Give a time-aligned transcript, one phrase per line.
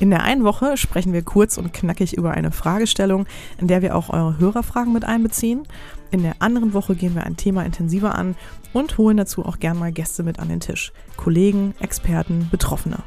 [0.00, 3.26] In der einen Woche sprechen wir kurz und knackig über eine Fragestellung,
[3.58, 5.66] in der wir auch eure Hörerfragen mit einbeziehen.
[6.10, 8.36] In der anderen Woche gehen wir ein Thema intensiver an
[8.72, 10.92] und holen dazu auch gern mal Gäste mit an den Tisch.
[11.16, 12.98] Kollegen, Experten, Betroffene.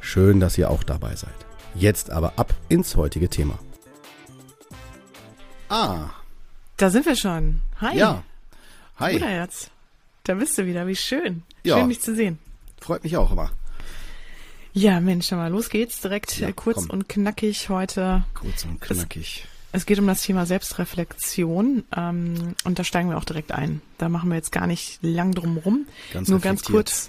[0.00, 1.34] Schön, dass ihr auch dabei seid.
[1.74, 3.58] Jetzt aber ab ins heutige Thema.
[5.68, 6.10] Ah.
[6.76, 7.60] Da sind wir schon.
[7.80, 7.98] Hi.
[7.98, 8.22] Ja.
[8.98, 9.14] Hi.
[9.14, 9.70] Bruderherz.
[10.24, 10.86] Da bist du wieder.
[10.86, 11.42] Wie schön.
[11.64, 11.78] Ja.
[11.78, 12.38] Schön, dich zu sehen.
[12.80, 13.50] Freut mich auch immer.
[14.76, 16.02] Ja, Mensch, mal los geht's.
[16.02, 16.90] Direkt ja, kurz komm.
[16.90, 18.24] und knackig heute.
[18.34, 19.46] Kurz und knackig.
[19.72, 23.80] Es, es geht um das Thema Selbstreflexion ähm, und da steigen wir auch direkt ein.
[23.96, 25.86] Da machen wir jetzt gar nicht lang drum rum.
[26.12, 27.08] Ganz Nur ganz kurz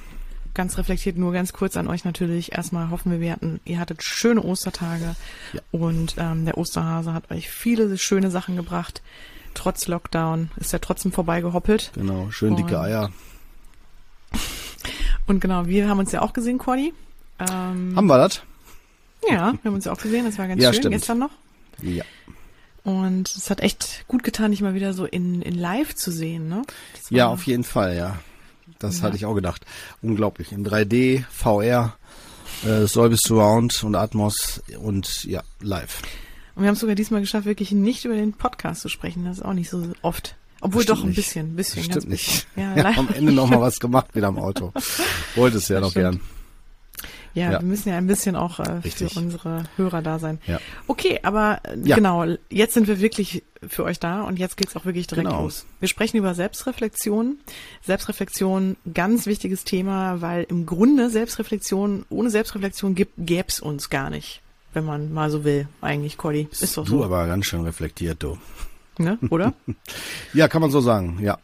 [0.53, 2.53] ganz reflektiert, nur ganz kurz an euch natürlich.
[2.53, 5.17] Erstmal hoffen wir, wir hatten, ihr hattet schöne Ostertage
[5.51, 5.61] ja.
[5.71, 9.01] und ähm, der Osterhase hat euch viele schöne Sachen gebracht.
[9.55, 11.91] Trotz Lockdown ist er trotzdem vorbeigehoppelt.
[11.95, 13.11] Genau, schön dicke Eier.
[15.27, 16.93] Und genau, wir haben uns ja auch gesehen, Cordy.
[17.39, 18.41] Ähm, haben wir das?
[19.27, 20.95] Ja, wir haben uns ja auch gesehen, das war ganz ja, schön, stimmt.
[20.95, 21.31] gestern noch.
[21.81, 22.03] Ja.
[22.83, 26.47] Und es hat echt gut getan, dich mal wieder so in, in live zu sehen,
[26.47, 26.61] ne?
[27.09, 28.17] Ja, auf jeden Fall, ja.
[28.79, 29.03] Das ja.
[29.03, 29.65] hatte ich auch gedacht.
[30.01, 30.51] Unglaublich.
[30.51, 31.97] In 3D, VR,
[32.65, 36.01] äh, Surround und Atmos und ja, live.
[36.55, 39.25] Und wir haben es sogar diesmal geschafft, wirklich nicht über den Podcast zu sprechen.
[39.25, 40.35] Das ist auch nicht so oft.
[40.61, 41.83] Obwohl doch ein bisschen, ein bisschen.
[41.83, 42.47] Stimmt nicht.
[42.55, 44.73] Ja, ja, am Ende noch mal was gemacht wieder am Auto.
[45.35, 46.19] Wollte es ja noch stimmt.
[46.19, 46.36] gern.
[47.33, 50.39] Ja, ja, wir müssen ja ein bisschen auch äh, für unsere Hörer da sein.
[50.47, 50.59] Ja.
[50.87, 51.95] Okay, aber äh, ja.
[51.95, 55.43] genau, jetzt sind wir wirklich für euch da und jetzt geht's auch wirklich direkt genau.
[55.43, 55.65] los.
[55.79, 57.37] Wir sprechen über Selbstreflexion.
[57.83, 64.41] Selbstreflexion, ganz wichtiges Thema, weil im Grunde Selbstreflexion, ohne Selbstreflexion gibt, gäb's uns gar nicht,
[64.73, 66.47] wenn man mal so will, eigentlich, Cordy.
[66.51, 66.97] Ist doch so.
[66.97, 68.37] Du aber ganz schön reflektiert, du.
[68.99, 69.53] Ne, oder?
[70.33, 71.37] ja, kann man so sagen, ja.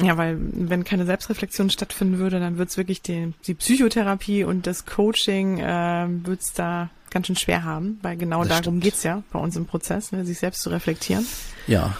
[0.00, 4.86] Ja, weil wenn keine Selbstreflexion stattfinden würde, dann wird's wirklich die, die Psychotherapie und das
[4.86, 8.82] Coaching äh, wird's da ganz schön schwer haben, weil genau das darum stimmt.
[8.82, 11.24] geht's ja bei uns im Prozess, ne, sich selbst zu reflektieren.
[11.68, 11.96] Ja.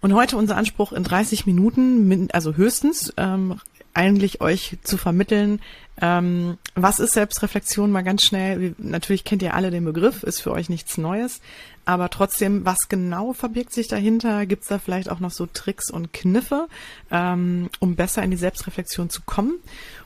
[0.00, 3.60] Und heute unser Anspruch in 30 Minuten, also höchstens, ähm,
[3.94, 5.60] eigentlich euch zu vermitteln,
[6.00, 8.74] ähm, was ist Selbstreflexion mal ganz schnell.
[8.78, 11.40] Natürlich kennt ihr alle den Begriff, ist für euch nichts Neues.
[11.84, 14.46] Aber trotzdem, was genau verbirgt sich dahinter?
[14.46, 16.68] Gibt es da vielleicht auch noch so Tricks und Kniffe,
[17.10, 19.54] ähm, um besser in die Selbstreflexion zu kommen?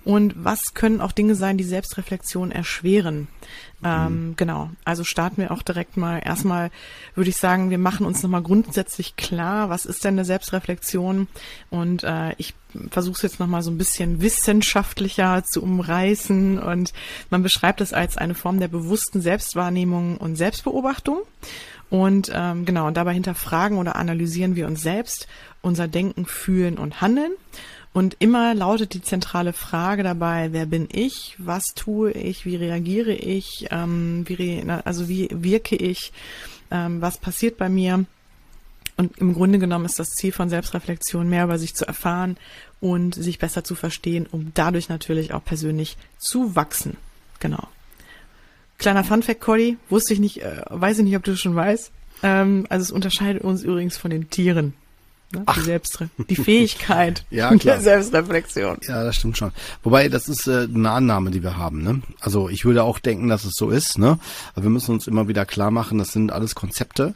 [0.05, 3.29] Und was können auch Dinge sein, die Selbstreflexion erschweren?
[3.85, 4.37] Ähm, mhm.
[4.37, 6.23] Genau, also starten wir auch direkt mal.
[6.25, 6.71] Erstmal
[7.15, 11.29] würde ich sagen, wir machen uns nochmal grundsätzlich klar, was ist denn eine Selbstreflexion?
[11.69, 12.55] Und äh, ich
[12.91, 16.59] versuche es jetzt nochmal so ein bisschen wissenschaftlicher zu umreißen.
[16.59, 16.93] Und
[17.31, 21.19] man beschreibt es als eine Form der bewussten Selbstwahrnehmung und Selbstbeobachtung.
[21.89, 25.29] Und ähm, genau, und dabei hinterfragen oder analysieren wir uns selbst,
[25.63, 27.33] unser Denken, Fühlen und Handeln.
[27.93, 33.13] Und immer lautet die zentrale Frage dabei, wer bin ich, was tue ich, wie reagiere
[33.13, 36.13] ich, ähm, wie re also wie wirke ich,
[36.71, 38.05] ähm, was passiert bei mir.
[38.99, 42.37] Und im Grunde genommen ist das Ziel von Selbstreflexion, mehr über sich zu erfahren
[42.81, 46.97] und sich besser zu verstehen, um dadurch natürlich auch persönlich zu wachsen.
[47.41, 47.69] Genau.
[48.79, 51.91] Kleiner Funfact, Cody, wusste ich nicht, äh, weiß ich nicht, ob du schon weißt.
[52.23, 54.75] Ähm, also es unterscheidet uns übrigens von den Tieren.
[55.33, 55.45] Ne?
[55.57, 57.59] Die, Selbstre die Fähigkeit ja, klar.
[57.59, 58.79] der Selbstreflexion.
[58.83, 59.51] Ja, das stimmt schon.
[59.83, 61.83] Wobei, das ist äh, eine Annahme, die wir haben.
[61.83, 62.01] Ne?
[62.21, 63.99] Also ich würde auch denken, dass es so ist.
[63.99, 64.19] Ne?
[64.55, 67.15] Aber wir müssen uns immer wieder klar machen, das sind alles Konzepte,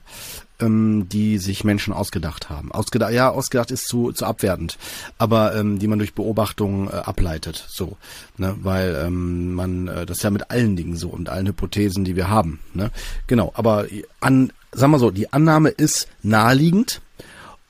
[0.61, 2.73] ähm, die sich Menschen ausgedacht haben.
[2.73, 4.79] Ausgedacht, ja, ausgedacht ist zu, zu abwertend,
[5.19, 7.65] aber ähm, die man durch Beobachtung äh, ableitet.
[7.69, 7.97] So,
[8.37, 8.57] ne?
[8.63, 12.17] Weil ähm, man, äh, das ist ja mit allen Dingen so und allen Hypothesen, die
[12.17, 12.61] wir haben.
[12.75, 12.91] Ne?
[13.27, 13.87] Genau, aber
[14.21, 17.01] an, sagen wir so, die Annahme ist naheliegend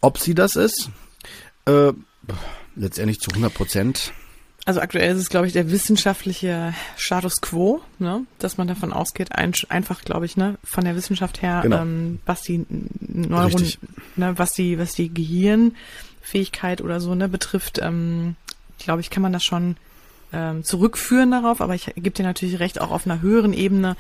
[0.01, 0.91] ob sie das ist,
[1.67, 1.93] äh,
[2.75, 4.13] letztendlich zu 100 Prozent.
[4.71, 8.25] Also aktuell ist es, glaube ich, der wissenschaftliche Status quo, ne?
[8.39, 11.83] dass man davon ausgeht, ein, einfach, glaube ich, ne, von der Wissenschaft her, genau.
[11.83, 12.65] ähm, was die
[13.01, 13.73] Neuronen,
[14.15, 18.37] ne, was die, was die Gehirnfähigkeit oder so ne, betrifft, ähm,
[18.79, 19.75] glaube ich, kann man das schon
[20.33, 23.97] ähm, zurückführen darauf, aber ich gebe dir natürlich recht, auch auf einer höheren Ebene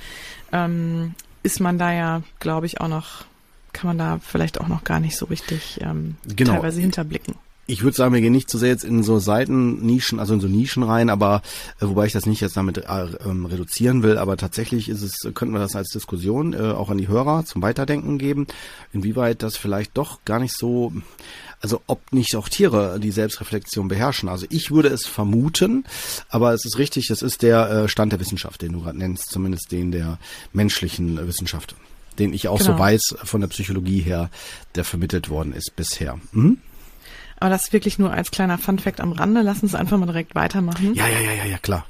[0.52, 3.24] ähm, ist man da ja, glaube ich, auch noch
[3.72, 6.52] kann man da vielleicht auch noch gar nicht so richtig ähm, genau.
[6.52, 7.34] teilweise hinterblicken.
[7.70, 10.48] Ich würde sagen, wir gehen nicht zu sehr jetzt in so Seitennischen, also in so
[10.48, 11.42] Nischen rein, aber
[11.80, 15.34] äh, wobei ich das nicht jetzt damit äh, ähm, reduzieren will, aber tatsächlich ist es,
[15.34, 18.46] könnten wir das als Diskussion äh, auch an die Hörer zum Weiterdenken geben,
[18.92, 20.92] inwieweit das vielleicht doch gar nicht so,
[21.60, 24.28] also ob nicht auch Tiere die Selbstreflexion beherrschen.
[24.28, 25.84] Also ich würde es vermuten,
[26.28, 29.30] aber es ist richtig, das ist der äh, Stand der Wissenschaft, den du gerade nennst,
[29.30, 30.18] zumindest den der
[30.52, 31.76] menschlichen äh, Wissenschaft,
[32.18, 32.72] den ich auch genau.
[32.72, 34.28] so weiß von der Psychologie her,
[34.74, 36.18] der vermittelt worden ist bisher.
[36.32, 36.58] Mhm.
[37.40, 39.42] Aber das wirklich nur als kleiner Funfact am Rande.
[39.42, 40.94] Lass uns einfach mal direkt weitermachen.
[40.94, 41.86] Ja, ja, ja, ja, ja, klar.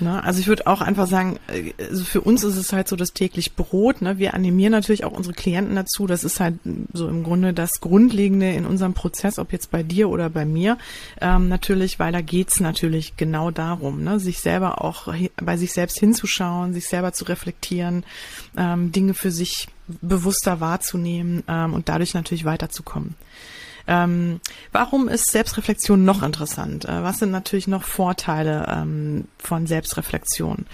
[0.00, 0.22] Ne?
[0.22, 3.12] Also ich würde auch einfach sagen, äh, also für uns ist es halt so das
[3.12, 4.02] täglich Brot.
[4.02, 4.18] Ne?
[4.18, 6.06] Wir animieren natürlich auch unsere Klienten dazu.
[6.06, 6.54] Das ist halt
[6.92, 10.78] so im Grunde das Grundlegende in unserem Prozess, ob jetzt bei dir oder bei mir.
[11.20, 14.20] Ähm, natürlich, weil da geht's natürlich genau darum, ne?
[14.20, 18.04] sich selber auch bei sich selbst hinzuschauen, sich selber zu reflektieren,
[18.56, 19.68] ähm, Dinge für sich
[20.00, 23.14] bewusster wahrzunehmen ähm, und dadurch natürlich weiterzukommen.
[23.90, 24.40] Ähm,
[24.70, 26.84] warum ist Selbstreflexion noch interessant?
[26.84, 30.66] Äh, was sind natürlich noch Vorteile ähm, von Selbstreflexion?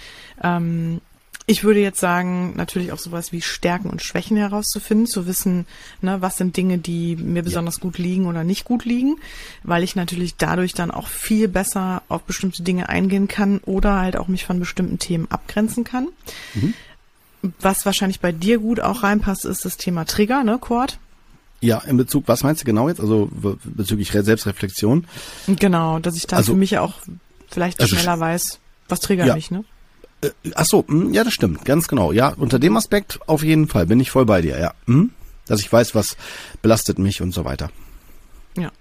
[0.43, 1.01] Ähm,
[1.47, 5.65] ich würde jetzt sagen, natürlich auch sowas wie Stärken und Schwächen herauszufinden, zu wissen,
[6.01, 7.81] ne, was sind Dinge, die mir besonders ja.
[7.81, 9.15] gut liegen oder nicht gut liegen,
[9.63, 14.15] weil ich natürlich dadurch dann auch viel besser auf bestimmte Dinge eingehen kann oder halt
[14.15, 16.09] auch mich von bestimmten Themen abgrenzen kann.
[16.53, 16.73] Mhm.
[17.61, 20.99] Was wahrscheinlich bei dir gut auch reinpasst, ist das Thema Trigger, ne, Cord?
[21.59, 22.99] Ja, in Bezug, was meinst du genau jetzt?
[22.99, 23.29] Also
[23.63, 25.07] bezüglich Selbstreflexion?
[25.47, 26.95] Genau, dass ich dann also, für mich ja auch
[27.49, 28.59] vielleicht also schneller weiß,
[28.89, 29.35] was triggert ja.
[29.35, 29.63] mich, ne?
[30.21, 32.11] Äh, ach so, hm, ja, das stimmt, ganz genau.
[32.11, 34.73] Ja, unter dem Aspekt auf jeden Fall bin ich voll bei dir, ja.
[34.85, 35.11] Hm?
[35.47, 36.17] Dass ich weiß, was
[36.61, 37.71] belastet mich und so weiter.
[38.57, 38.71] Ja.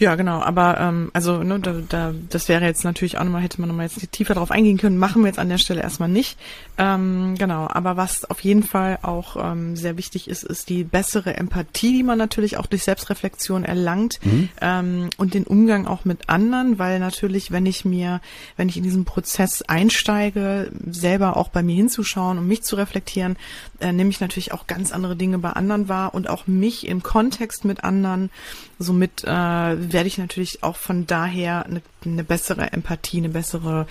[0.00, 3.60] Ja, genau, aber ähm, also ne, da, da, das wäre jetzt natürlich auch nochmal, hätte
[3.60, 6.38] man nochmal jetzt tiefer darauf eingehen können, machen wir jetzt an der Stelle erstmal nicht.
[6.78, 11.36] Ähm, genau, aber was auf jeden Fall auch ähm, sehr wichtig ist, ist die bessere
[11.36, 14.48] Empathie, die man natürlich auch durch Selbstreflexion erlangt mhm.
[14.62, 18.22] ähm, und den Umgang auch mit anderen, weil natürlich, wenn ich mir,
[18.56, 23.36] wenn ich in diesen Prozess einsteige, selber auch bei mir hinzuschauen und mich zu reflektieren,
[23.80, 27.02] äh, nehme ich natürlich auch ganz andere Dinge bei anderen wahr und auch mich im
[27.02, 28.30] Kontext mit anderen.
[28.78, 33.86] Somit äh, werde ich natürlich auch von daher eine, eine bessere Empathie, eine bessere,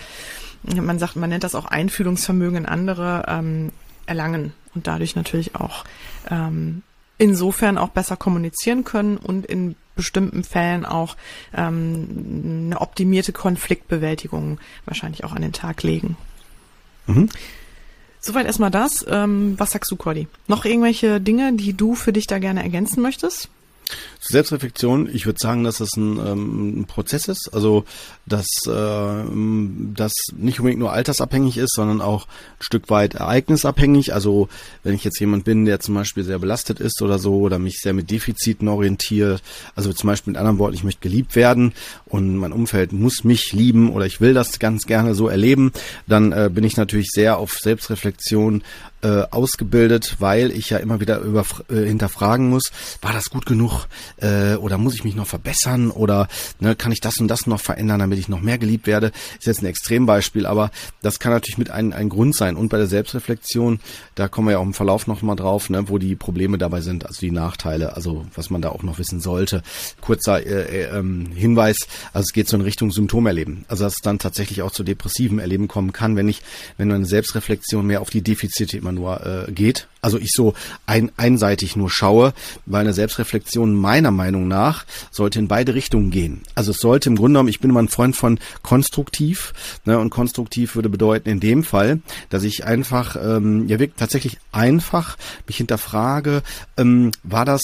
[0.64, 3.72] man sagt, man nennt das auch Einfühlungsvermögen in andere ähm,
[4.06, 5.86] erlangen und dadurch natürlich auch
[6.30, 6.84] ähm,
[7.18, 11.18] insofern auch besser kommunizieren können und in bestimmten Fällen auch
[11.54, 16.16] ähm, eine optimierte Konfliktbewältigung wahrscheinlich auch an den Tag legen.
[17.08, 17.30] Mhm.
[18.22, 19.06] Soweit erstmal das.
[19.08, 20.28] Ähm, was sagst du, Cordy?
[20.48, 23.50] Noch irgendwelche Dinge, die du für dich da gerne ergänzen möchtest?
[24.22, 27.86] Selbstreflexion, ich würde sagen, dass das ein, ähm, ein Prozess ist, also
[28.26, 29.24] dass äh,
[29.96, 34.14] das nicht unbedingt nur altersabhängig ist, sondern auch ein Stück weit ereignisabhängig.
[34.14, 34.50] Also
[34.84, 37.80] wenn ich jetzt jemand bin, der zum Beispiel sehr belastet ist oder so oder mich
[37.80, 39.42] sehr mit Defiziten orientiert,
[39.76, 41.74] also zum Beispiel mit anderen Worten, ich möchte geliebt werden
[42.06, 45.72] und mein Umfeld muss mich lieben oder ich will das ganz gerne so erleben,
[46.08, 48.64] dann äh, bin ich natürlich sehr auf Selbstreflexion
[49.02, 53.88] äh, ausgebildet, weil ich ja immer wieder über, äh, hinterfragen muss, war das gut genug
[54.18, 56.28] äh, oder muss ich mich noch verbessern oder
[56.60, 59.12] ne, kann ich das und das noch verändern, damit ich noch mehr geliebt werde?
[59.38, 62.56] Ist jetzt ein Extrembeispiel, aber das kann natürlich mit ein, ein Grund sein.
[62.56, 63.80] Und bei der Selbstreflexion,
[64.16, 66.82] da kommen wir ja auch im Verlauf noch mal drauf, ne, wo die Probleme dabei
[66.82, 69.64] sind, also die Nachteile, also was man da auch noch wissen sollte.
[70.02, 71.78] Kurzer äh, äh, ähm, Hinweis,
[72.14, 73.66] also es geht so in Richtung Symptomerleben.
[73.68, 76.42] Also dass es dann tatsächlich auch zu depressiven Erleben kommen kann, wenn ich,
[76.78, 79.88] wenn eine Selbstreflexion mehr auf die Defizite immer nur äh, geht.
[80.02, 80.54] Also ich so
[80.86, 82.34] ein, einseitig nur schaue,
[82.66, 86.42] weil eine Selbstreflexion meiner Meinung nach sollte in beide Richtungen gehen.
[86.56, 89.54] Also es sollte im Grunde genommen, ich bin immer ein Freund von konstruktiv,
[89.86, 94.38] ne, und konstruktiv würde bedeuten in dem Fall, dass ich einfach, ähm, ja wirklich tatsächlich
[94.52, 96.44] einfach mich hinterfrage,
[96.78, 97.62] ähm, war das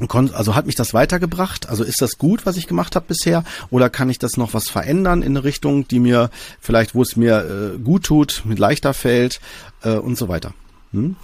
[0.00, 1.68] also hat mich das weitergebracht?
[1.68, 3.44] Also ist das gut, was ich gemacht habe bisher?
[3.70, 6.30] Oder kann ich das noch was verändern in eine Richtung, die mir
[6.60, 9.40] vielleicht, wo es mir äh, gut tut, mit leichter fällt
[9.82, 10.54] äh, und so weiter?
[10.92, 11.16] Hm?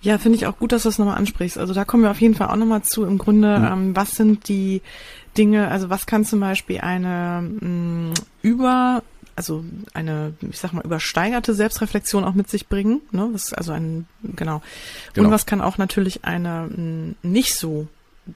[0.00, 1.58] Ja, finde ich auch gut, dass du das nochmal ansprichst.
[1.58, 3.04] Also da kommen wir auf jeden Fall auch nochmal zu.
[3.04, 3.64] Im Grunde, hm.
[3.64, 4.82] ähm, was sind die
[5.36, 9.02] Dinge, also was kann zum Beispiel eine mh, mm, über
[9.36, 9.64] also
[9.94, 13.02] eine, ich sag mal, übersteigerte Selbstreflexion auch mit sich bringen.
[13.12, 13.28] Ne?
[13.32, 14.62] Was, also ein, genau.
[15.12, 15.28] genau.
[15.28, 17.86] Und was kann auch natürlich eine nicht so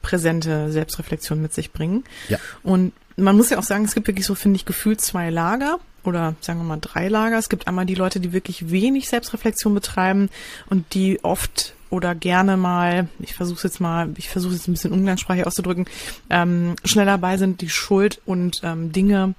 [0.02, 2.04] präsente Selbstreflexion mit sich bringen.
[2.28, 2.38] Ja.
[2.62, 5.78] Und man muss ja auch sagen, es gibt wirklich so, finde ich, gefühlt zwei Lager
[6.04, 7.38] oder sagen wir mal drei Lager.
[7.38, 10.30] Es gibt einmal die Leute, die wirklich wenig Selbstreflexion betreiben
[10.69, 14.92] und die oft oder gerne mal, ich versuche jetzt mal, ich versuche jetzt ein bisschen
[14.92, 15.87] umgangssprachlich auszudrücken,
[16.30, 19.35] ähm, schnell dabei sind, die Schuld und ähm, Dinge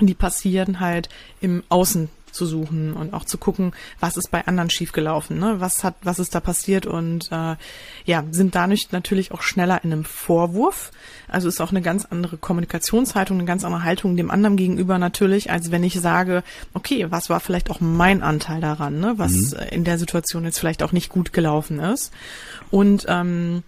[0.00, 1.08] die passieren halt
[1.40, 5.56] im Außen zu suchen und auch zu gucken, was ist bei anderen schiefgelaufen, ne?
[5.58, 7.56] Was hat, was ist da passiert und äh,
[8.04, 10.92] ja, sind dadurch natürlich auch schneller in einem Vorwurf.
[11.28, 15.50] Also ist auch eine ganz andere Kommunikationshaltung, eine ganz andere Haltung dem anderen gegenüber natürlich,
[15.50, 19.14] als wenn ich sage, okay, was war vielleicht auch mein Anteil daran, ne?
[19.16, 19.58] Was mhm.
[19.70, 22.12] in der Situation jetzt vielleicht auch nicht gut gelaufen ist.
[22.70, 23.62] Und ähm,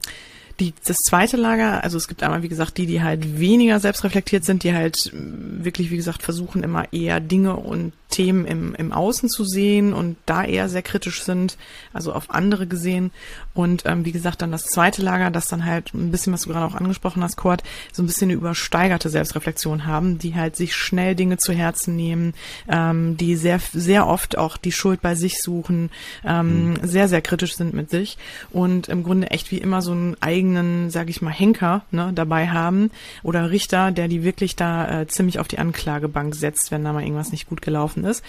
[0.61, 4.45] die, das zweite Lager, also es gibt einmal, wie gesagt, die, die halt weniger selbstreflektiert
[4.45, 9.29] sind, die halt wirklich, wie gesagt, versuchen immer eher Dinge und Themen im, im Außen
[9.29, 11.59] zu sehen und da eher sehr kritisch sind,
[11.93, 13.13] also auf andere gesehen.
[13.59, 16.51] Und ähm, wie gesagt, dann das zweite Lager, das dann halt ein bisschen, was du
[16.51, 20.77] gerade auch angesprochen hast, Kurt, so ein bisschen eine übersteigerte Selbstreflexion haben, die halt sich
[20.77, 22.35] schnell Dinge zu Herzen nehmen,
[22.69, 25.91] ähm, die sehr, sehr oft auch die Schuld bei sich suchen,
[26.25, 26.77] ähm, mhm.
[26.83, 28.17] sehr, sehr kritisch sind mit sich
[28.51, 32.49] und im Grunde echt wie immer so einen eigenen, sag ich mal, Henker ne, dabei
[32.51, 32.91] haben
[33.25, 37.03] oder Richter, der die wirklich da äh, ziemlich auf die Anklagebank setzt, wenn da mal
[37.03, 38.23] irgendwas nicht gut gelaufen gelaufen ist.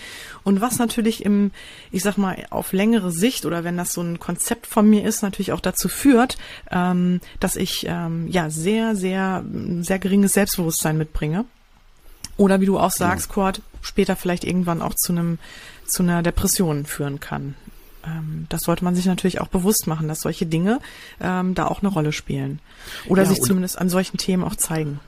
[0.43, 1.51] Und was natürlich im,
[1.91, 5.18] ich sag mal, auf längere Sicht oder wenn das so ein Konzept von mir ist,
[5.21, 6.37] natürlich auch dazu führt,
[6.71, 9.43] ähm, dass ich ähm, ja sehr, sehr,
[9.81, 11.45] sehr geringes Selbstbewusstsein mitbringe.
[12.37, 13.33] Oder wie du auch sagst, ja.
[13.33, 15.39] Kurt, später vielleicht irgendwann auch zu einem,
[15.85, 17.55] zu einer Depression führen kann.
[18.05, 20.79] Ähm, das sollte man sich natürlich auch bewusst machen, dass solche Dinge
[21.19, 22.59] ähm, da auch eine Rolle spielen.
[23.07, 24.99] Oder ja, sich zumindest an solchen Themen auch zeigen.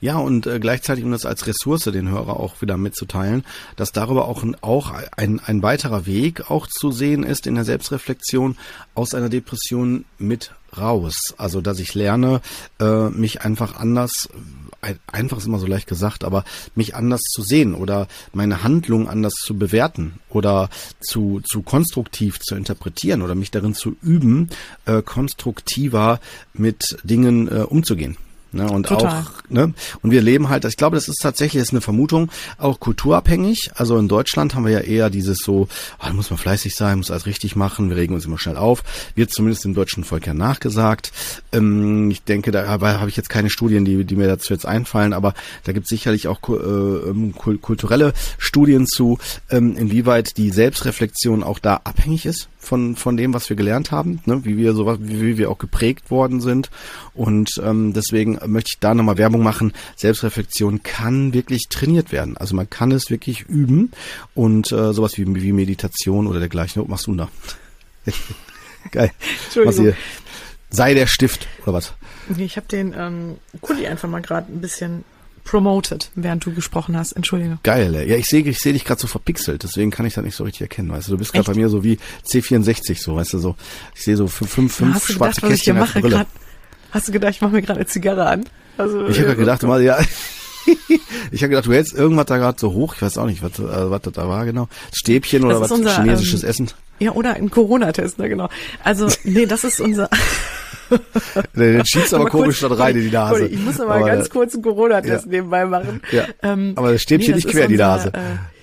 [0.00, 3.44] Ja, und äh, gleichzeitig, um das als Ressource den Hörer auch wieder mitzuteilen,
[3.76, 8.56] dass darüber auch, auch ein, ein weiterer Weg auch zu sehen ist in der Selbstreflexion
[8.94, 11.34] aus einer Depression mit raus.
[11.38, 12.40] Also, dass ich lerne,
[12.80, 14.28] äh, mich einfach anders
[15.06, 16.44] einfach ist immer so leicht gesagt, aber
[16.74, 20.70] mich anders zu sehen oder meine Handlung anders zu bewerten oder
[21.00, 24.50] zu, zu konstruktiv zu interpretieren oder mich darin zu üben,
[24.86, 26.20] äh, konstruktiver
[26.52, 28.16] mit Dingen äh, umzugehen.
[28.50, 29.24] Ne, und Total.
[29.24, 32.30] auch, ne, und wir leben halt, ich glaube, das ist tatsächlich, das ist eine Vermutung,
[32.56, 33.72] auch kulturabhängig.
[33.74, 36.96] Also in Deutschland haben wir ja eher dieses so, oh, da muss man fleißig sein,
[36.96, 38.84] muss alles richtig machen, wir regen uns immer schnell auf.
[39.14, 41.12] Wird zumindest dem deutschen Volk ja nachgesagt.
[41.52, 45.12] Ähm, ich denke, da habe ich jetzt keine Studien, die, die mir dazu jetzt einfallen,
[45.12, 46.52] aber da gibt es sicherlich auch äh,
[47.10, 49.18] ähm, kulturelle Studien zu,
[49.50, 54.20] ähm, inwieweit die Selbstreflexion auch da abhängig ist von, von dem, was wir gelernt haben,
[54.26, 54.44] ne?
[54.44, 56.70] wie wir sowas, wie, wie wir auch geprägt worden sind.
[57.14, 59.72] Und ähm, deswegen möchte ich da nochmal Werbung machen.
[59.96, 62.36] Selbstreflexion kann wirklich trainiert werden.
[62.36, 63.92] Also man kann es wirklich üben
[64.34, 66.82] und äh, sowas wie, wie Meditation oder dergleichen.
[66.82, 67.28] Was machst du da?
[68.90, 69.12] Geil.
[69.44, 69.94] Entschuldigung.
[70.70, 71.94] Sei der Stift oder was?
[72.36, 75.04] Ich habe den ähm, Kuli einfach mal gerade ein bisschen
[75.48, 77.12] promoted, während du gesprochen hast.
[77.12, 77.58] Entschuldige.
[77.62, 78.10] Geil, ey.
[78.10, 80.44] Ja, ich sehe ich seh dich gerade so verpixelt, deswegen kann ich das nicht so
[80.44, 80.90] richtig erkennen.
[80.90, 83.56] Weißt du, du bist gerade bei mir so wie C64 so, weißt du, so.
[83.94, 86.16] Ich sehe so fünf, fünf, fünf schwarze gedacht, Kästchen als Brille.
[86.16, 86.26] Grad,
[86.90, 88.44] hast du gedacht, ich mache mir gerade eine Zigarre an?
[88.76, 89.98] Also, ich habe äh, gedacht, mal, ja.
[91.30, 92.94] ich habe gedacht, du hältst irgendwas da gerade so hoch.
[92.94, 94.68] Ich weiß auch nicht, was, äh, was das da war genau.
[94.92, 96.70] Stäbchen oder was unser, chinesisches ähm, Essen.
[96.98, 98.48] Ja, oder ein Corona-Test, ne, genau.
[98.82, 100.08] Also, nee, das ist unser.
[101.54, 103.46] Den schiebst aber, aber komisch kurz, da rein in die Nase.
[103.46, 105.30] Ich muss aber, aber ganz kurz einen Corona-Test ja.
[105.30, 106.00] nebenbei machen.
[106.10, 106.26] Ja.
[106.42, 108.08] Ähm, aber das Stäbchen nee, nicht quer in die Nase.
[108.14, 108.20] Äh,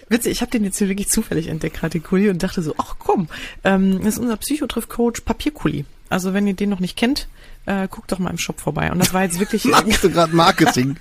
[0.08, 2.76] Witzig, ich habe den jetzt hier wirklich zufällig entdeckt, gerade den Kuli, und dachte so,
[2.78, 3.28] ach komm,
[3.64, 5.86] ähm, das ist unser Psychotriff-Coach Papierkuli.
[6.10, 7.28] Also wenn ihr den noch nicht kennt,
[7.66, 8.92] äh, guckt doch mal im Shop vorbei.
[8.92, 9.66] Und das war jetzt wirklich...
[9.66, 10.96] Machst du gerade Marketing?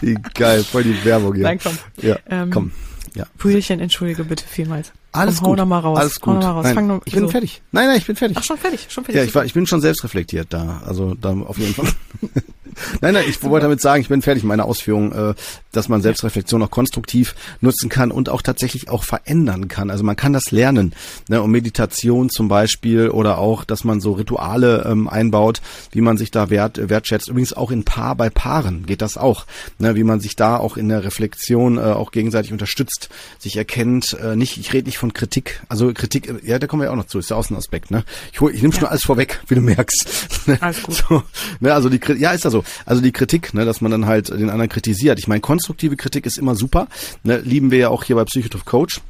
[0.00, 1.44] Wie geil, voll die Werbung hier.
[1.44, 1.78] Nein, komm.
[2.02, 2.72] Ja, ähm, komm.
[3.14, 3.26] Ja.
[3.38, 4.92] Brüderchen, entschuldige bitte vielmals.
[5.12, 5.58] Alles gut.
[5.58, 5.98] Hau mal raus.
[5.98, 6.44] Alles gut.
[6.44, 6.66] Hau raus.
[6.74, 7.28] Nein, nur, ich bin so.
[7.28, 7.62] fertig.
[7.72, 8.36] Nein, nein, ich bin fertig.
[8.38, 9.20] Ach, schon fertig, schon fertig.
[9.20, 10.82] Ja, ich war, ich bin schon selbst reflektiert da.
[10.86, 11.88] Also da auf jeden Fall.
[13.00, 15.34] nein, nein, ich wollte damit sagen, ich bin fertig mit meiner Ausführung, äh,
[15.72, 19.90] dass man Selbstreflexion auch konstruktiv nutzen kann und auch tatsächlich auch verändern kann.
[19.90, 20.94] Also man kann das lernen.
[21.28, 25.60] Ne, um Meditation zum Beispiel oder auch, dass man so Rituale ähm, einbaut,
[25.92, 27.28] wie man sich da wert, wertschätzt.
[27.28, 29.46] Übrigens auch in Paar bei Paaren geht das auch.
[29.78, 33.08] Ne, wie man sich da auch in der Reflexion äh, auch gegenseitig unterstützt,
[33.38, 34.14] sich erkennt.
[34.14, 35.62] Äh, nicht, ich rede nicht von Kritik.
[35.68, 38.04] Also Kritik, ja, da kommen wir ja auch noch zu, ist der Außenaspekt, ne?
[38.32, 38.88] Ich, hol, ich nehme schon ja.
[38.88, 40.28] alles vorweg, wie du merkst.
[40.60, 40.98] Alles gut.
[41.08, 41.22] So,
[41.60, 42.57] ne, also die ja, ist da so.
[42.86, 45.18] Also die Kritik, ne, dass man dann halt den anderen kritisiert.
[45.18, 46.88] Ich meine, konstruktive Kritik ist immer super.
[47.22, 49.00] Ne, lieben wir ja auch hier bei Psychotrof Coach.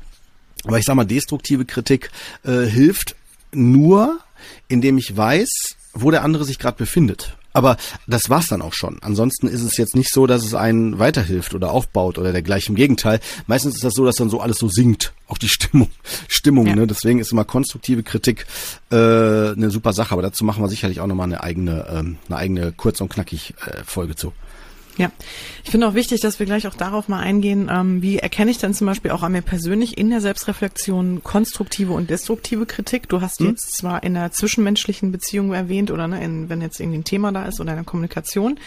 [0.65, 2.11] Aber ich sag mal, destruktive Kritik
[2.45, 3.17] äh, hilft
[3.53, 4.19] nur,
[4.69, 5.49] indem ich weiß,
[5.95, 7.38] wo der andere sich gerade befindet.
[7.53, 7.77] Aber
[8.07, 8.99] das war's dann auch schon.
[9.01, 12.75] Ansonsten ist es jetzt nicht so, dass es einen weiterhilft oder aufbaut oder dergleichen.
[12.75, 13.21] Im Gegenteil.
[13.47, 15.13] Meistens ist das so, dass dann so alles so sinkt.
[15.27, 15.91] Auch die Stimmung.
[16.29, 16.77] Stimmung, ja.
[16.77, 16.87] ne?
[16.87, 18.47] Deswegen ist immer konstruktive Kritik
[18.91, 20.13] äh, eine super Sache.
[20.13, 23.55] Aber dazu machen wir sicherlich auch nochmal eine eigene, ähm, eine eigene kurz und knackig
[23.67, 24.33] äh, Folge zu.
[24.99, 25.13] Ja,
[25.65, 28.59] ich finde auch wichtig, dass wir gleich auch darauf mal eingehen, ähm, wie erkenne ich
[28.59, 33.09] denn zum Beispiel auch an mir persönlich in der Selbstreflexion konstruktive und destruktive Kritik.
[33.09, 33.47] Du hast hm.
[33.47, 37.31] jetzt zwar in der zwischenmenschlichen Beziehung erwähnt oder ne, in, wenn jetzt irgendwie ein Thema
[37.31, 38.59] da ist oder in der Kommunikation,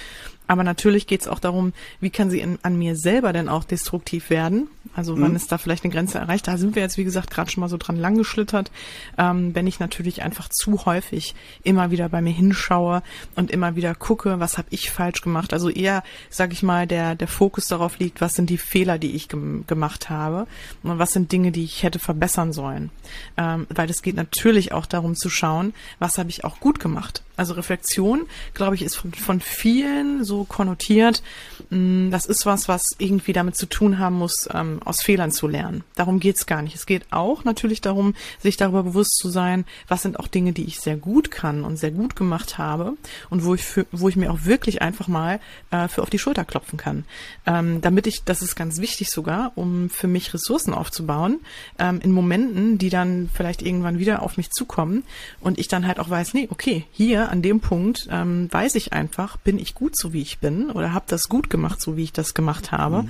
[0.51, 3.63] Aber natürlich geht es auch darum, wie kann sie in, an mir selber denn auch
[3.63, 4.67] destruktiv werden?
[4.93, 5.22] Also mhm.
[5.22, 6.46] wann ist da vielleicht eine Grenze erreicht?
[6.46, 8.70] Da sind wir jetzt, wie gesagt, gerade schon mal so dran langgeschlittert.
[9.17, 13.01] Ähm, wenn ich natürlich einfach zu häufig immer wieder bei mir hinschaue
[13.38, 15.53] und immer wieder gucke, was habe ich falsch gemacht.
[15.53, 19.15] Also eher, sage ich mal, der, der Fokus darauf liegt, was sind die Fehler, die
[19.15, 20.48] ich gem gemacht habe
[20.84, 22.89] und was sind Dinge, die ich hätte verbessern sollen.
[23.38, 27.24] Ähm, weil es geht natürlich auch darum zu schauen, was habe ich auch gut gemacht.
[27.38, 31.21] Also Reflexion, glaube ich, ist von, von vielen so konnotiert.
[31.69, 35.48] Mm, das ist was, was irgendwie damit zu tun haben muss, ähm, aus Fehlern zu
[35.48, 35.83] lernen.
[35.95, 36.75] Darum geht's gar nicht.
[36.75, 40.65] Es geht auch natürlich darum, sich darüber bewusst zu sein, was sind auch Dinge, die
[40.65, 42.93] ich sehr gut kann und sehr gut gemacht habe
[43.29, 45.39] und wo ich, für, wo ich mir auch wirklich einfach mal
[45.71, 47.05] äh, für auf die Schulter klopfen kann.
[47.45, 51.39] Ähm, damit ich, das ist ganz wichtig sogar, um für mich Ressourcen aufzubauen,
[51.79, 55.03] ähm, in Momenten, die dann vielleicht irgendwann wieder auf mich zukommen
[55.39, 59.38] und ich dann halt auch weiß, nee, okay, hier an dem Punkt weiß ich einfach,
[59.38, 62.13] bin ich gut so wie ich bin oder habe das gut gemacht, so wie ich
[62.13, 63.09] das gemacht habe mhm.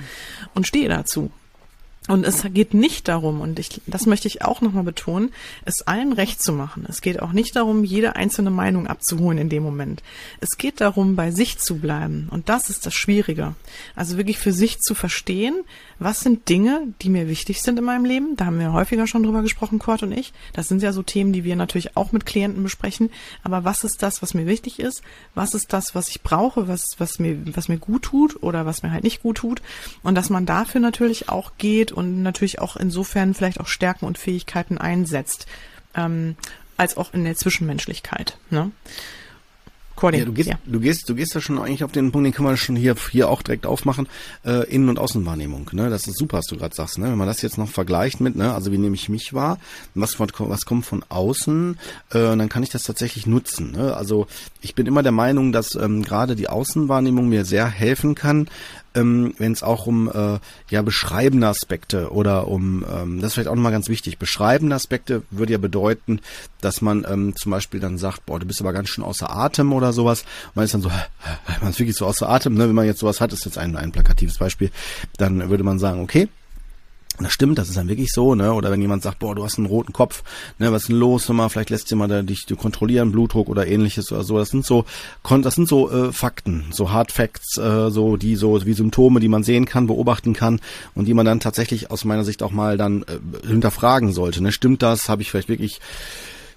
[0.54, 1.32] und stehe dazu.
[2.08, 5.30] Und es geht nicht darum, und ich, das möchte ich auch nochmal betonen,
[5.66, 6.84] es allen recht zu machen.
[6.90, 10.02] Es geht auch nicht darum, jede einzelne Meinung abzuholen in dem Moment.
[10.40, 12.28] Es geht darum, bei sich zu bleiben.
[12.32, 13.54] Und das ist das Schwierige.
[13.96, 15.64] Also wirklich für sich zu verstehen,
[16.02, 18.36] was sind Dinge, die mir wichtig sind in meinem Leben.
[18.36, 20.34] Da haben wir häufiger schon drüber gesprochen, Kurt und ich.
[20.52, 23.12] Das sind ja so Themen, die wir natürlich auch mit Klienten besprechen.
[23.44, 25.04] Aber was ist das, was mir wichtig ist?
[25.36, 28.82] Was ist das, was ich brauche, was, was mir, was mir gut tut oder was
[28.82, 29.62] mir halt nicht gut tut?
[30.02, 34.18] Und dass man dafür natürlich auch geht und natürlich auch insofern vielleicht auch Stärken und
[34.18, 35.46] Fähigkeiten einsetzt,
[35.94, 36.36] ähm,
[36.78, 38.40] als auch in der Zwischenmenschlichkeit.
[38.50, 38.72] Ne?
[40.02, 40.60] Ja, du gehst, ja.
[40.66, 42.96] du gehst, du gehst da schon eigentlich auf den Punkt, den können wir schon hier,
[43.12, 44.08] hier auch direkt aufmachen,
[44.46, 45.70] äh, Innen- und Außenwahrnehmung.
[45.74, 45.90] Ne?
[45.90, 46.98] Das ist super, was du gerade sagst.
[46.98, 47.06] Ne?
[47.06, 49.60] Wenn man das jetzt noch vergleicht mit, ne, also wie nehme ich mich wahr,
[49.94, 51.78] was, was kommt von außen,
[52.10, 53.72] äh, dann kann ich das tatsächlich nutzen.
[53.72, 53.96] Ne?
[53.96, 54.28] Also
[54.62, 58.48] ich bin immer der Meinung, dass ähm, gerade die Außenwahrnehmung mir sehr helfen kann,
[58.96, 63.50] ähm, wenn es auch um äh, ja beschreibende Aspekte oder um ähm, das ist vielleicht
[63.50, 64.18] auch nochmal ganz wichtig.
[64.18, 66.20] Beschreibende Aspekte würde ja bedeuten,
[66.62, 69.74] dass man ähm, zum Beispiel dann sagt, boah, du bist aber ganz schön außer Atem
[69.74, 70.26] oder sowas.
[70.56, 70.92] man ist dann so,
[71.62, 72.68] man ist wirklich so außer Atem, ne?
[72.68, 74.72] wenn man jetzt sowas hat, ist jetzt ein, ein plakatives Beispiel,
[75.18, 76.28] dann würde man sagen, okay,
[77.22, 78.52] und das stimmt, das ist dann wirklich so, ne?
[78.52, 80.24] Oder wenn jemand sagt, boah, du hast einen roten Kopf,
[80.58, 81.30] ne, was ist denn los?
[81.30, 84.40] Mal, vielleicht lässt jemand dich kontrollieren, Blutdruck oder ähnliches oder so.
[84.40, 84.86] Das sind so,
[85.30, 89.28] das sind so äh, Fakten, so Hard Facts, äh, so die so wie Symptome, die
[89.28, 90.60] man sehen kann, beobachten kann
[90.96, 94.42] und die man dann tatsächlich aus meiner Sicht auch mal dann äh, hinterfragen sollte.
[94.42, 94.52] Ne?
[94.52, 95.08] Stimmt das?
[95.08, 95.80] Habe ich vielleicht wirklich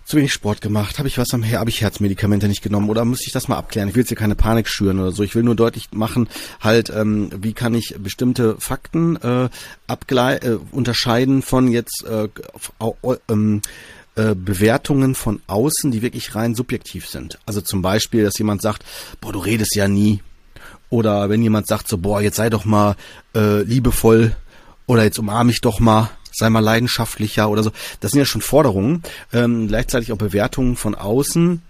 [0.05, 0.99] zu wenig Sport gemacht?
[0.99, 3.57] Habe ich was am Her habe ich Herzmedikamente nicht genommen oder muss ich das mal
[3.57, 3.89] abklären?
[3.89, 5.23] Ich will jetzt hier keine Panik schüren oder so.
[5.23, 6.29] Ich will nur deutlich machen,
[6.61, 9.49] halt, ähm, wie kann ich bestimmte Fakten äh,
[9.89, 12.29] äh, unterscheiden von jetzt äh,
[13.29, 13.63] ähm,
[14.17, 17.39] äh, Bewertungen von außen, die wirklich rein subjektiv sind.
[17.47, 18.85] Also zum Beispiel, dass jemand sagt,
[19.21, 20.21] boah, du redest ja nie.
[20.89, 22.95] Oder wenn jemand sagt so, boah, jetzt sei doch mal
[23.35, 24.37] äh, liebevoll
[24.87, 27.73] oder jetzt umarme ich doch mal sei mal leidenschaftlicher oder so.
[28.01, 31.63] Das sind ja schon Forderungen, ähm, gleichzeitig auch Bewertungen von außen,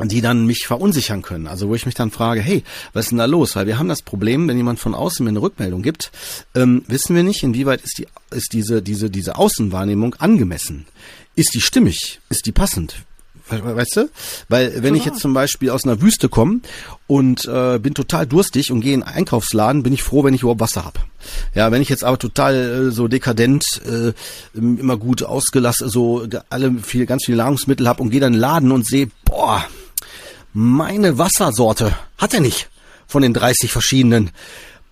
[0.00, 1.46] die dann mich verunsichern können.
[1.46, 3.56] Also wo ich mich dann frage, hey, was ist denn da los?
[3.56, 6.10] Weil wir haben das Problem, wenn jemand von außen mir eine Rückmeldung gibt,
[6.54, 10.86] ähm, wissen wir nicht, inwieweit ist die ist diese diese diese Außenwahrnehmung angemessen?
[11.34, 12.20] Ist die stimmig?
[12.28, 13.04] Ist die passend?
[13.48, 14.10] Weißt du?
[14.48, 16.60] Weil wenn ich jetzt zum Beispiel aus einer Wüste komme
[17.06, 20.42] und äh, bin total durstig und gehe in einen Einkaufsladen, bin ich froh, wenn ich
[20.42, 20.98] überhaupt Wasser hab.
[21.54, 24.12] Ja, wenn ich jetzt aber total äh, so dekadent, äh,
[24.54, 28.40] immer gut ausgelassen, so alle viel, ganz viele Nahrungsmittel hab und gehe dann in den
[28.40, 29.64] Laden und sehe, boah,
[30.52, 32.68] meine Wassersorte hat er nicht
[33.06, 34.30] von den 30 verschiedenen.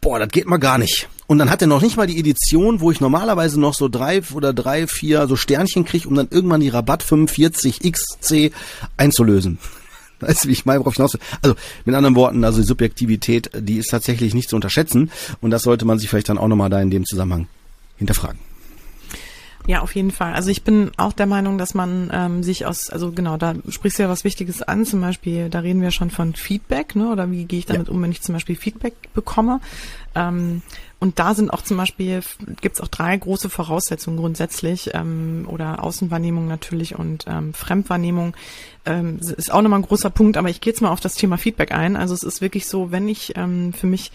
[0.00, 1.08] Boah, das geht mal gar nicht.
[1.26, 4.22] Und dann hat er noch nicht mal die Edition, wo ich normalerweise noch so drei
[4.32, 8.52] oder drei, vier so Sternchen kriege, um dann irgendwann die Rabatt 45 XC
[8.96, 9.58] einzulösen.
[10.20, 11.20] Weißt du, wie ich meine, worauf ich hinaus will?
[11.42, 15.10] Also, mit anderen Worten, also die Subjektivität, die ist tatsächlich nicht zu unterschätzen.
[15.40, 17.46] Und das sollte man sich vielleicht dann auch nochmal da in dem Zusammenhang
[17.96, 18.49] hinterfragen.
[19.66, 20.32] Ja, auf jeden Fall.
[20.32, 23.98] Also ich bin auch der Meinung, dass man ähm, sich aus, also genau, da sprichst
[23.98, 27.08] du ja was Wichtiges an, zum Beispiel, da reden wir schon von Feedback, ne?
[27.10, 27.92] Oder wie gehe ich damit ja.
[27.92, 29.60] um, wenn ich zum Beispiel Feedback bekomme?
[30.14, 30.62] Ähm,
[30.98, 32.22] und da sind auch zum Beispiel,
[32.60, 38.34] gibt es auch drei große Voraussetzungen grundsätzlich, ähm, oder Außenwahrnehmung natürlich und ähm, Fremdwahrnehmung
[38.86, 41.36] ähm, ist auch nochmal ein großer Punkt, aber ich gehe jetzt mal auf das Thema
[41.36, 41.96] Feedback ein.
[41.96, 44.10] Also es ist wirklich so, wenn ich ähm, für mich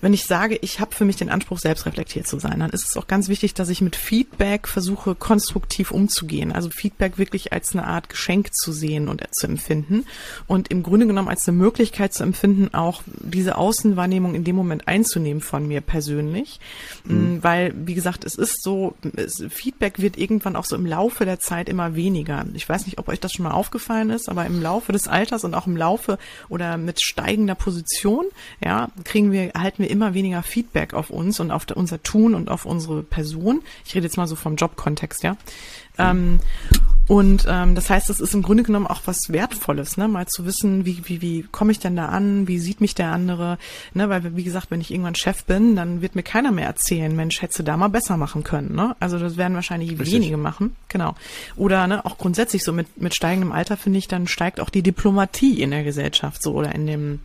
[0.00, 2.88] wenn ich sage, ich habe für mich den Anspruch, selbst reflektiert zu sein, dann ist
[2.88, 6.52] es auch ganz wichtig, dass ich mit Feedback versuche, konstruktiv umzugehen.
[6.52, 10.06] Also Feedback wirklich als eine Art Geschenk zu sehen und zu empfinden
[10.46, 14.88] und im Grunde genommen als eine Möglichkeit zu empfinden, auch diese Außenwahrnehmung in dem Moment
[14.88, 16.60] einzunehmen von mir persönlich.
[17.04, 17.20] Mhm.
[17.20, 21.24] Mm, weil, wie gesagt, es ist so, es, Feedback wird irgendwann auch so im Laufe
[21.24, 22.46] der Zeit immer weniger.
[22.54, 25.44] Ich weiß nicht, ob euch das schon mal aufgefallen ist, aber im Laufe des Alters
[25.44, 28.26] und auch im Laufe oder mit steigender Position,
[28.64, 32.50] ja, kriegen wir, erhalten wir immer weniger Feedback auf uns und auf unser Tun und
[32.50, 33.62] auf unsere Person.
[33.84, 35.36] Ich rede jetzt mal so vom Jobkontext, ja.
[35.98, 36.40] Ähm,
[37.10, 40.06] und ähm, das heißt, es ist im Grunde genommen auch was Wertvolles, ne?
[40.06, 43.10] mal zu wissen, wie, wie, wie komme ich denn da an, wie sieht mich der
[43.10, 43.58] andere,
[43.94, 44.08] ne?
[44.08, 47.42] weil wie gesagt, wenn ich irgendwann Chef bin, dann wird mir keiner mehr erzählen, Mensch,
[47.42, 48.76] hättest du da mal besser machen können.
[48.76, 48.94] Ne?
[49.00, 50.12] Also das werden wahrscheinlich Richtig.
[50.12, 51.16] wenige machen, genau.
[51.56, 54.82] Oder ne, auch grundsätzlich so mit, mit steigendem Alter, finde ich, dann steigt auch die
[54.82, 57.18] Diplomatie in der Gesellschaft so oder in dem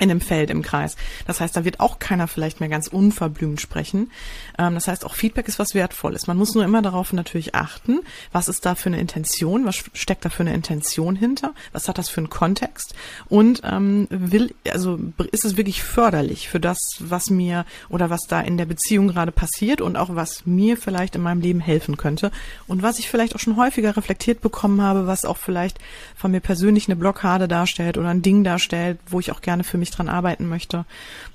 [0.00, 0.96] in dem Feld im Kreis.
[1.26, 4.10] Das heißt, da wird auch keiner vielleicht mehr ganz unverblümt sprechen.
[4.58, 6.26] Ähm, das heißt, auch Feedback ist was Wertvolles.
[6.26, 8.00] Man muss nur immer darauf natürlich achten,
[8.32, 11.98] was ist da für eine Intention, was steckt da für eine Intention hinter, was hat
[11.98, 12.94] das für einen Kontext
[13.28, 14.98] und ähm, will, also
[15.30, 19.32] ist es wirklich förderlich für das, was mir oder was da in der Beziehung gerade
[19.32, 22.32] passiert und auch was mir vielleicht in meinem Leben helfen könnte
[22.66, 25.78] und was ich vielleicht auch schon häufiger reflektiert bekommen habe, was auch vielleicht
[26.16, 29.78] von mir persönlich eine Blockade darstellt oder ein Ding darstellt, wo ich auch gerne für
[29.78, 30.84] mich mich dran arbeiten möchte.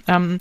[0.08, 0.40] Ähm,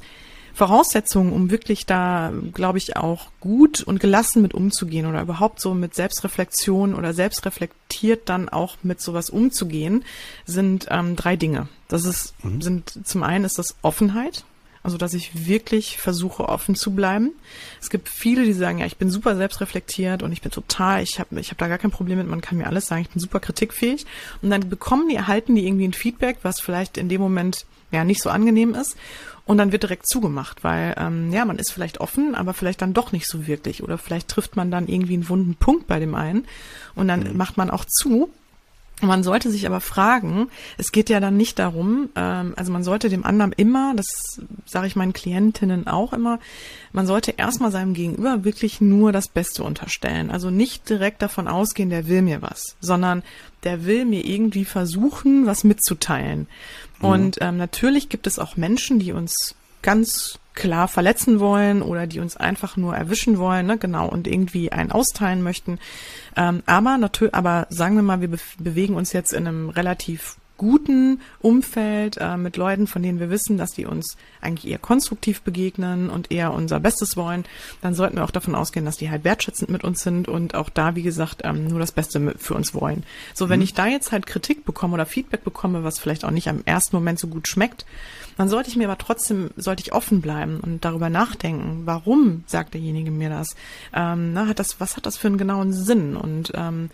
[0.58, 5.72] Voraussetzungen, um wirklich da, glaube ich, auch gut und gelassen mit umzugehen oder überhaupt so
[5.72, 10.04] mit Selbstreflexion oder selbstreflektiert dann auch mit sowas umzugehen,
[10.46, 11.68] sind ähm, drei Dinge.
[11.86, 12.60] Das ist, mhm.
[12.60, 14.44] sind zum einen ist das Offenheit.
[14.82, 17.32] Also, dass ich wirklich versuche, offen zu bleiben.
[17.80, 21.20] Es gibt viele, die sagen, ja, ich bin super selbstreflektiert und ich bin total, ich
[21.20, 23.20] habe ich hab da gar kein Problem mit, man kann mir alles sagen, ich bin
[23.20, 24.06] super kritikfähig.
[24.42, 28.04] Und dann bekommen die, erhalten die irgendwie ein Feedback, was vielleicht in dem Moment ja
[28.04, 28.96] nicht so angenehm ist.
[29.44, 32.92] Und dann wird direkt zugemacht, weil ähm, ja, man ist vielleicht offen, aber vielleicht dann
[32.92, 33.82] doch nicht so wirklich.
[33.82, 36.44] Oder vielleicht trifft man dann irgendwie einen wunden Punkt bei dem einen
[36.94, 37.36] und dann mhm.
[37.38, 38.28] macht man auch zu.
[39.00, 43.08] Man sollte sich aber fragen, es geht ja dann nicht darum, ähm, also man sollte
[43.08, 46.40] dem anderen immer, das sage ich meinen Klientinnen auch immer,
[46.92, 50.30] man sollte erstmal seinem Gegenüber wirklich nur das Beste unterstellen.
[50.30, 53.22] Also nicht direkt davon ausgehen, der will mir was, sondern
[53.64, 56.48] der will mir irgendwie versuchen, was mitzuteilen.
[57.00, 57.08] Mhm.
[57.08, 62.20] Und ähm, natürlich gibt es auch Menschen, die uns ganz klar verletzen wollen oder die
[62.20, 65.78] uns einfach nur erwischen wollen, ne, genau, und irgendwie einen austeilen möchten.
[66.36, 70.36] Ähm, aber natürlich, aber sagen wir mal, wir be bewegen uns jetzt in einem relativ
[70.58, 75.40] guten Umfeld äh, mit Leuten, von denen wir wissen, dass die uns eigentlich eher konstruktiv
[75.40, 77.44] begegnen und eher unser Bestes wollen,
[77.80, 80.68] dann sollten wir auch davon ausgehen, dass die halt wertschätzend mit uns sind und auch
[80.68, 83.04] da, wie gesagt, ähm, nur das Beste für uns wollen.
[83.32, 83.64] So, wenn mhm.
[83.64, 86.94] ich da jetzt halt Kritik bekomme oder Feedback bekomme, was vielleicht auch nicht am ersten
[86.94, 87.86] Moment so gut schmeckt,
[88.36, 92.74] dann sollte ich mir aber trotzdem, sollte ich offen bleiben und darüber nachdenken, warum sagt
[92.74, 93.56] derjenige mir das?
[93.94, 96.16] Ähm, na, hat das, was hat das für einen genauen Sinn?
[96.16, 96.90] Und ähm,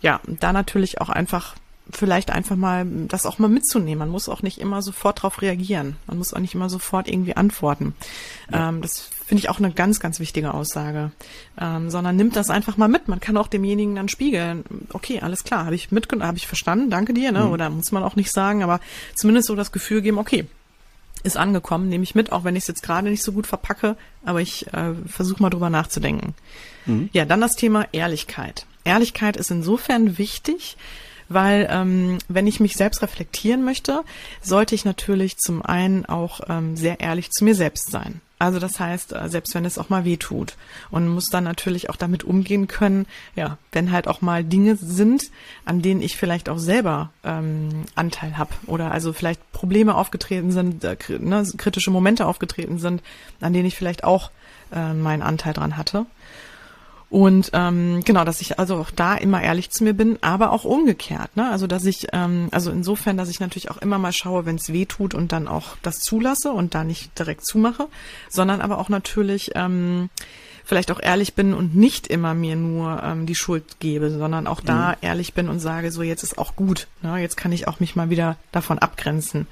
[0.00, 1.54] ja, da natürlich auch einfach
[1.90, 3.98] vielleicht einfach mal das auch mal mitzunehmen.
[3.98, 5.96] Man muss auch nicht immer sofort darauf reagieren.
[6.06, 7.94] Man muss auch nicht immer sofort irgendwie antworten.
[8.50, 8.70] Ja.
[8.70, 11.10] Ähm, das finde ich auch eine ganz, ganz wichtige Aussage.
[11.60, 13.08] Ähm, sondern nimmt das einfach mal mit.
[13.08, 14.64] Man kann auch demjenigen dann spiegeln.
[14.92, 17.44] Okay, alles klar, habe ich mitgenommen, habe ich verstanden, danke dir, ne?
[17.44, 17.52] Mhm.
[17.52, 18.80] Oder muss man auch nicht sagen, aber
[19.14, 20.46] zumindest so das Gefühl geben, okay,
[21.22, 23.96] ist angekommen, nehme ich mit, auch wenn ich es jetzt gerade nicht so gut verpacke,
[24.24, 26.34] aber ich äh, versuche mal drüber nachzudenken.
[26.86, 27.08] Mhm.
[27.12, 28.66] Ja, dann das Thema Ehrlichkeit.
[28.84, 30.76] Ehrlichkeit ist insofern wichtig,
[31.28, 34.02] weil ähm, wenn ich mich selbst reflektieren möchte,
[34.40, 38.20] sollte ich natürlich zum einen auch ähm, sehr ehrlich zu mir selbst sein.
[38.38, 40.56] Also das heißt, äh, selbst wenn es auch mal weh tut
[40.90, 43.06] und muss dann natürlich auch damit umgehen können,
[43.36, 45.30] ja, wenn halt auch mal Dinge sind,
[45.64, 50.84] an denen ich vielleicht auch selber ähm, Anteil habe oder also vielleicht Probleme aufgetreten sind,
[50.84, 53.02] äh, ne, kritische Momente aufgetreten sind,
[53.40, 54.30] an denen ich vielleicht auch
[54.74, 56.04] äh, meinen Anteil dran hatte.
[57.10, 60.64] Und ähm, genau, dass ich also auch da immer ehrlich zu mir bin, aber auch
[60.64, 61.36] umgekehrt.
[61.36, 61.48] Ne?
[61.48, 64.72] Also dass ich, ähm, also insofern, dass ich natürlich auch immer mal schaue, wenn es
[64.72, 67.86] weh tut und dann auch das zulasse und da nicht direkt zumache,
[68.28, 70.10] sondern aber auch natürlich ähm,
[70.64, 74.60] vielleicht auch ehrlich bin und nicht immer mir nur ähm, die Schuld gebe, sondern auch
[74.60, 74.96] da mhm.
[75.02, 76.88] ehrlich bin und sage, so jetzt ist auch gut.
[77.02, 77.18] Ne?
[77.18, 79.46] Jetzt kann ich auch mich mal wieder davon abgrenzen.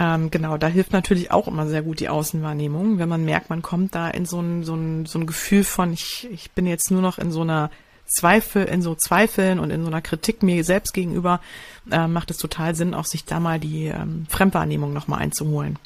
[0.00, 3.60] Ähm, genau, da hilft natürlich auch immer sehr gut die Außenwahrnehmung, wenn man merkt, man
[3.60, 6.90] kommt da in so ein, so ein, so ein Gefühl von, ich, ich bin jetzt
[6.90, 7.70] nur noch in so einer
[8.06, 11.42] Zweifel, in so Zweifeln und in so einer Kritik mir selbst gegenüber,
[11.90, 15.78] äh, macht es total Sinn, auch sich da mal die ähm, Fremdwahrnehmung nochmal einzuholen.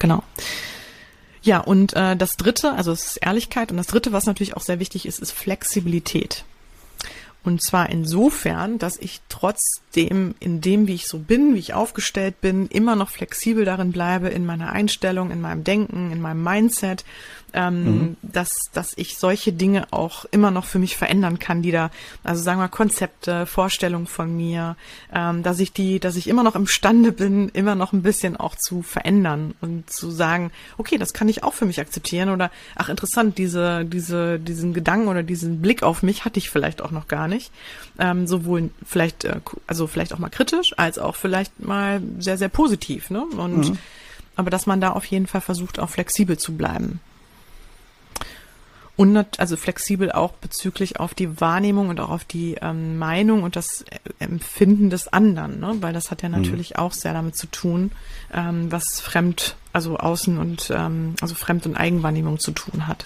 [0.00, 0.24] Genau.
[1.42, 4.62] Ja, und äh, das dritte, also es ist Ehrlichkeit und das dritte, was natürlich auch
[4.62, 6.44] sehr wichtig ist, ist Flexibilität.
[7.46, 12.40] Und zwar insofern, dass ich trotzdem in dem, wie ich so bin, wie ich aufgestellt
[12.40, 17.04] bin, immer noch flexibel darin bleibe in meiner Einstellung, in meinem Denken, in meinem Mindset
[17.56, 18.16] ähm, mhm.
[18.22, 21.90] dass, dass ich solche Dinge auch immer noch für mich verändern kann, die da,
[22.22, 24.76] also sagen wir Konzepte, Vorstellungen von mir,
[25.12, 28.54] ähm, dass ich die, dass ich immer noch imstande bin, immer noch ein bisschen auch
[28.56, 32.90] zu verändern und zu sagen, okay, das kann ich auch für mich akzeptieren oder ach
[32.90, 37.08] interessant, diese, diese, diesen Gedanken oder diesen Blick auf mich hatte ich vielleicht auch noch
[37.08, 37.35] gar nicht.
[37.98, 42.48] Ähm, sowohl vielleicht, äh, also vielleicht auch mal kritisch, als auch vielleicht mal sehr, sehr
[42.48, 43.24] positiv, ne?
[43.24, 43.78] Und mhm.
[44.36, 47.00] aber dass man da auf jeden Fall versucht, auch flexibel zu bleiben.
[48.96, 53.54] Und also flexibel auch bezüglich auf die Wahrnehmung und auch auf die ähm, Meinung und
[53.54, 53.84] das
[54.18, 55.76] Empfinden des anderen, ne?
[55.80, 56.36] weil das hat ja mhm.
[56.36, 56.76] natürlich mhm.
[56.76, 57.92] auch sehr damit zu tun,
[58.32, 63.04] ähm, was Fremd, also Außen und ähm, also Fremd- und Eigenwahrnehmung zu tun hat.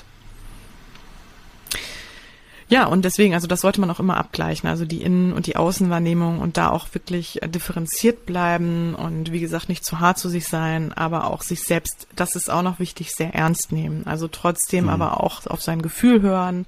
[2.70, 5.56] Ja, und deswegen, also das sollte man auch immer abgleichen, also die Innen- und die
[5.56, 10.28] Außenwahrnehmung und da auch wirklich äh, differenziert bleiben und wie gesagt nicht zu hart zu
[10.28, 14.06] sich sein, aber auch sich selbst, das ist auch noch wichtig, sehr ernst nehmen.
[14.06, 14.90] Also trotzdem mhm.
[14.90, 16.64] aber auch auf sein Gefühl hören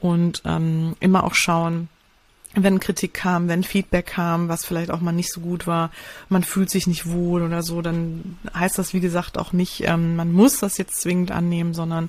[0.00, 1.90] und ähm, immer auch schauen,
[2.54, 5.90] wenn Kritik kam, wenn Feedback kam, was vielleicht auch mal nicht so gut war,
[6.30, 10.16] man fühlt sich nicht wohl oder so, dann heißt das, wie gesagt, auch nicht, ähm,
[10.16, 12.08] man muss das jetzt zwingend annehmen, sondern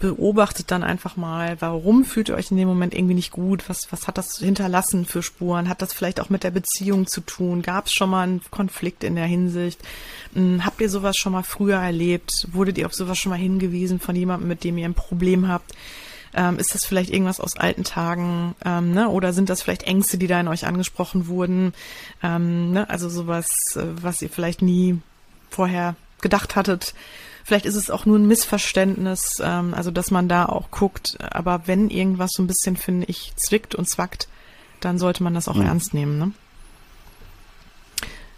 [0.00, 3.68] beobachtet dann einfach mal, warum fühlt ihr euch in dem Moment irgendwie nicht gut?
[3.68, 5.68] Was, was hat das hinterlassen für Spuren?
[5.68, 7.60] Hat das vielleicht auch mit der Beziehung zu tun?
[7.60, 9.78] Gab es schon mal einen Konflikt in der Hinsicht?
[10.32, 12.32] Hm, habt ihr sowas schon mal früher erlebt?
[12.50, 15.74] Wurdet ihr auf sowas schon mal hingewiesen von jemandem, mit dem ihr ein Problem habt?
[16.32, 18.54] Ähm, ist das vielleicht irgendwas aus alten Tagen?
[18.64, 19.10] Ähm, ne?
[19.10, 21.74] Oder sind das vielleicht Ängste, die da in euch angesprochen wurden?
[22.22, 22.88] Ähm, ne?
[22.88, 24.98] Also sowas, äh, was ihr vielleicht nie
[25.50, 26.94] vorher gedacht hattet.
[27.44, 31.18] Vielleicht ist es auch nur ein Missverständnis, ähm, also dass man da auch guckt.
[31.20, 34.28] Aber wenn irgendwas so ein bisschen, finde ich, zwickt und zwackt,
[34.80, 35.66] dann sollte man das auch mhm.
[35.66, 36.18] ernst nehmen.
[36.18, 36.32] Ne?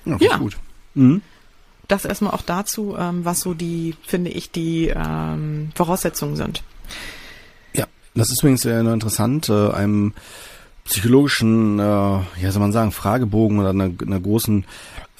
[0.04, 0.36] Ja, ja.
[0.36, 0.56] gut.
[0.94, 1.22] Mhm.
[1.88, 6.62] Das erstmal auch dazu, ähm, was so die, finde ich, die ähm, Voraussetzungen sind.
[7.74, 9.48] Ja, das ist übrigens sehr interessant.
[9.48, 10.14] Äh, einem
[10.84, 14.64] psychologischen, äh, ja soll man sagen, Fragebogen oder einer, einer großen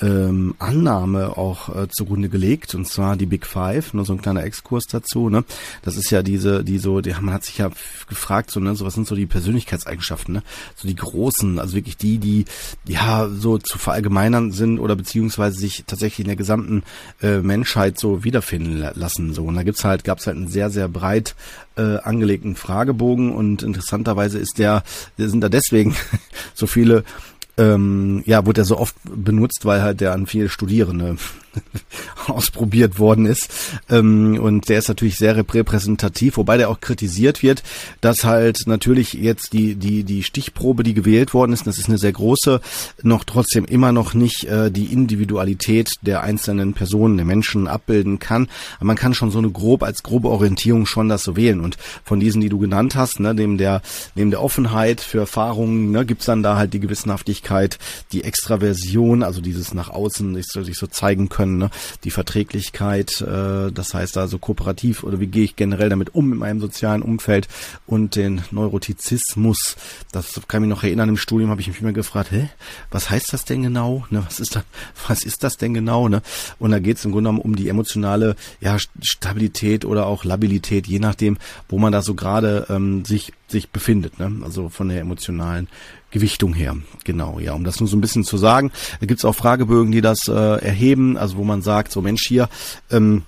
[0.03, 4.43] ähm, Annahme auch äh, zugrunde gelegt, und zwar die Big Five, nur so ein kleiner
[4.43, 5.45] Exkurs dazu, ne?
[5.83, 7.71] Das ist ja diese, die so, die, man hat sich ja
[8.09, 10.43] gefragt, so, ne, so was sind so die Persönlichkeitseigenschaften, ne?
[10.75, 12.45] So die großen, also wirklich die, die
[12.87, 16.83] ja so zu verallgemeinern sind oder beziehungsweise sich tatsächlich in der gesamten
[17.23, 19.33] äh, Menschheit so wiederfinden lassen.
[19.35, 19.45] So.
[19.45, 21.37] Und da gibt's halt, gab's halt einen sehr, sehr breit
[21.77, 24.83] äh, angelegten Fragebogen und interessanterweise ist der,
[25.17, 25.95] sind da deswegen
[26.55, 27.05] so viele
[27.59, 31.17] ähm, ja, wurde er so oft benutzt, weil halt der an viele Studierende
[32.27, 33.51] ausprobiert worden ist.
[33.91, 37.63] Ähm, und der ist natürlich sehr repräsentativ, wobei der auch kritisiert wird,
[38.01, 41.99] dass halt natürlich jetzt die, die, die Stichprobe, die gewählt worden ist, das ist eine
[41.99, 42.61] sehr große,
[43.03, 48.49] noch trotzdem immer noch nicht äh, die Individualität der einzelnen Personen, der Menschen abbilden kann.
[48.77, 51.61] Aber man kann schon so eine grob, als grobe Orientierung schon das so wählen.
[51.61, 53.83] Und von diesen, die du genannt hast, ne, neben der,
[54.15, 57.79] neben der Offenheit für Erfahrungen, ne, gibt's dann da halt die Gewissenhaftigkeit,
[58.13, 61.71] die Extraversion, also dieses nach außen sich so, sich so zeigen können, ne,
[62.05, 66.39] die Verträglichkeit, äh, das heißt also kooperativ oder wie gehe ich generell damit um in
[66.39, 67.49] meinem sozialen Umfeld
[67.87, 69.77] und den Neurotizismus.
[70.13, 72.49] Das kann mich noch erinnern, im Studium habe ich mich immer gefragt, hä,
[72.91, 74.07] was heißt das denn genau?
[74.11, 74.65] Ne, was ist da,
[75.09, 76.09] was ist das denn genau?
[76.09, 76.23] Ne?
[76.59, 80.87] Und da geht es im Grunde genommen um die emotionale ja, Stabilität oder auch Labilität,
[80.87, 84.41] je nachdem, wo man da so gerade ähm, sich sich befindet, ne?
[84.43, 85.69] also von der emotionalen
[86.13, 86.77] Gewichtung her.
[87.05, 88.71] Genau, ja, um das nur so ein bisschen zu sagen.
[89.01, 92.49] Da gibt's auch Fragebögen, die das äh, erheben, also wo man sagt, so Mensch hier,
[92.91, 93.23] ähm,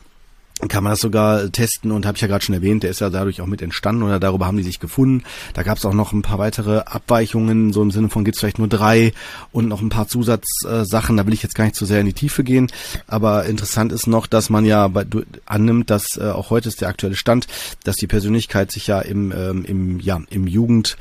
[0.68, 3.10] kann man das sogar testen und habe ich ja gerade schon erwähnt, der ist ja
[3.10, 5.24] dadurch auch mit entstanden oder darüber haben die sich gefunden.
[5.52, 8.60] Da gab es auch noch ein paar weitere Abweichungen, so im Sinne von gibt's vielleicht
[8.60, 9.12] nur drei
[9.52, 12.12] und noch ein paar Zusatzsachen, da will ich jetzt gar nicht zu sehr in die
[12.12, 12.70] Tiefe gehen.
[13.06, 16.80] Aber interessant ist noch, dass man ja bei, du, annimmt, dass äh, auch heute ist
[16.80, 17.46] der aktuelle Stand,
[17.82, 20.96] dass die Persönlichkeit sich ja im, ähm, im, ja, im Jugend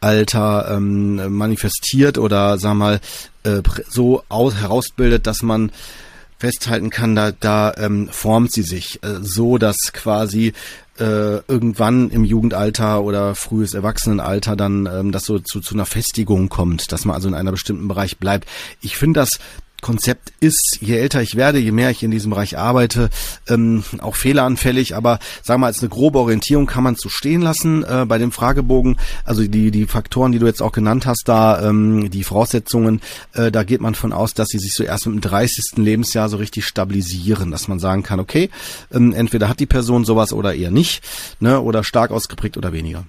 [0.00, 3.00] Alter ähm, manifestiert oder sag mal
[3.44, 5.70] äh, so aus, herausbildet, dass man
[6.38, 10.52] festhalten kann, da, da ähm, formt sie sich äh, so, dass quasi
[10.98, 16.48] äh, irgendwann im Jugendalter oder frühes Erwachsenenalter dann ähm, das so zu, zu einer Festigung
[16.48, 18.48] kommt, dass man also in einer bestimmten Bereich bleibt.
[18.80, 19.38] Ich finde das
[19.82, 23.10] Konzept ist, je älter ich werde, je mehr ich in diesem Bereich arbeite,
[23.48, 27.08] ähm, auch fehleranfällig, aber sagen wir mal, als eine grobe Orientierung kann man es so
[27.08, 28.96] stehen lassen äh, bei dem Fragebogen.
[29.24, 33.00] Also die, die Faktoren, die du jetzt auch genannt hast, da ähm, die Voraussetzungen,
[33.34, 35.76] äh, da geht man von aus, dass sie sich so erst mit dem 30.
[35.76, 38.50] Lebensjahr so richtig stabilisieren, dass man sagen kann, okay,
[38.92, 41.02] ähm, entweder hat die Person sowas oder eher nicht,
[41.40, 43.04] ne, oder stark ausgeprägt oder weniger.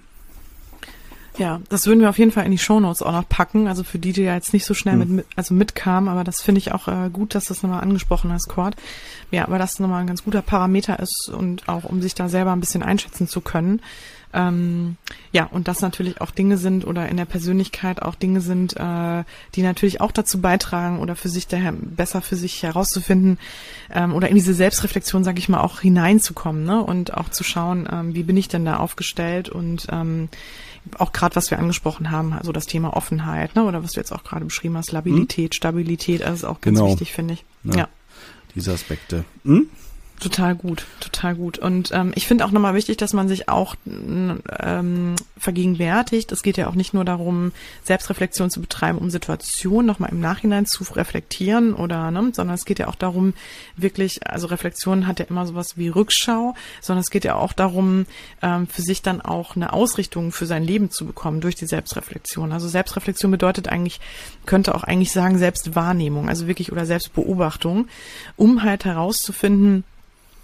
[1.38, 3.68] Ja, das würden wir auf jeden Fall in die Shownotes auch noch packen.
[3.68, 5.16] Also für die, die ja jetzt nicht so schnell mhm.
[5.18, 8.32] mit, also mitkamen, aber das finde ich auch äh, gut, dass du das nochmal angesprochen
[8.32, 8.76] hast, Cord.
[9.30, 12.54] Ja, aber das nochmal ein ganz guter Parameter ist und auch um sich da selber
[12.54, 13.82] ein bisschen einschätzen zu können.
[14.34, 14.98] Ähm,
[15.32, 19.24] ja, und das natürlich auch Dinge sind oder in der Persönlichkeit auch Dinge sind, äh,
[19.56, 23.38] die natürlich auch dazu beitragen oder für sich daher besser für sich herauszufinden
[23.94, 26.84] ähm, oder in diese Selbstreflexion, sage ich mal, auch hineinzukommen ne?
[26.84, 30.28] und auch zu schauen, ähm, wie bin ich denn da aufgestellt und ähm,
[30.98, 34.12] auch gerade was wir angesprochen haben, also das Thema Offenheit, ne, oder was du jetzt
[34.12, 35.56] auch gerade beschrieben hast, Labilität, hm?
[35.56, 36.92] Stabilität, das ist auch ganz genau.
[36.92, 37.46] wichtig, finde ich.
[37.64, 37.76] Ja.
[37.76, 37.88] ja.
[38.56, 39.24] Diese Aspekte.
[39.44, 39.70] Hm?
[40.20, 41.60] Total gut, total gut.
[41.60, 46.32] Und ähm, ich finde auch nochmal wichtig, dass man sich auch ähm, vergegenwärtigt.
[46.32, 47.52] Es geht ja auch nicht nur darum,
[47.84, 52.80] Selbstreflexion zu betreiben, um Situationen nochmal im Nachhinein zu reflektieren oder, ne, sondern es geht
[52.80, 53.36] ja auch darum,
[53.76, 58.08] wirklich, also Reflexion hat ja immer sowas wie Rückschau, sondern es geht ja auch darum,
[58.42, 62.52] ähm, für sich dann auch eine Ausrichtung für sein Leben zu bekommen durch die Selbstreflexion.
[62.52, 64.00] Also Selbstreflexion bedeutet eigentlich,
[64.48, 67.88] könnte auch eigentlich sagen Selbstwahrnehmung, also wirklich oder Selbstbeobachtung,
[68.36, 69.84] um halt herauszufinden,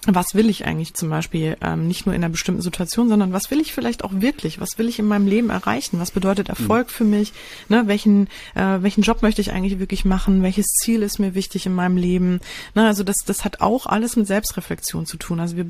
[0.08, 3.50] was will ich eigentlich zum Beispiel ähm, nicht nur in einer bestimmten Situation, sondern was
[3.52, 4.60] will ich vielleicht auch wirklich?
[4.60, 6.00] Was will ich in meinem Leben erreichen?
[6.00, 6.92] Was bedeutet Erfolg mhm.
[6.92, 7.34] für mich?
[7.70, 10.44] Ne, welchen äh, welchen Job möchte ich eigentlich wirklich machen?
[10.44, 12.42] Welches Ziel ist mir wichtig in meinem Leben?
[12.76, 15.40] Ne, also das das hat auch alles mit Selbstreflexion zu tun.
[15.40, 15.66] Also wir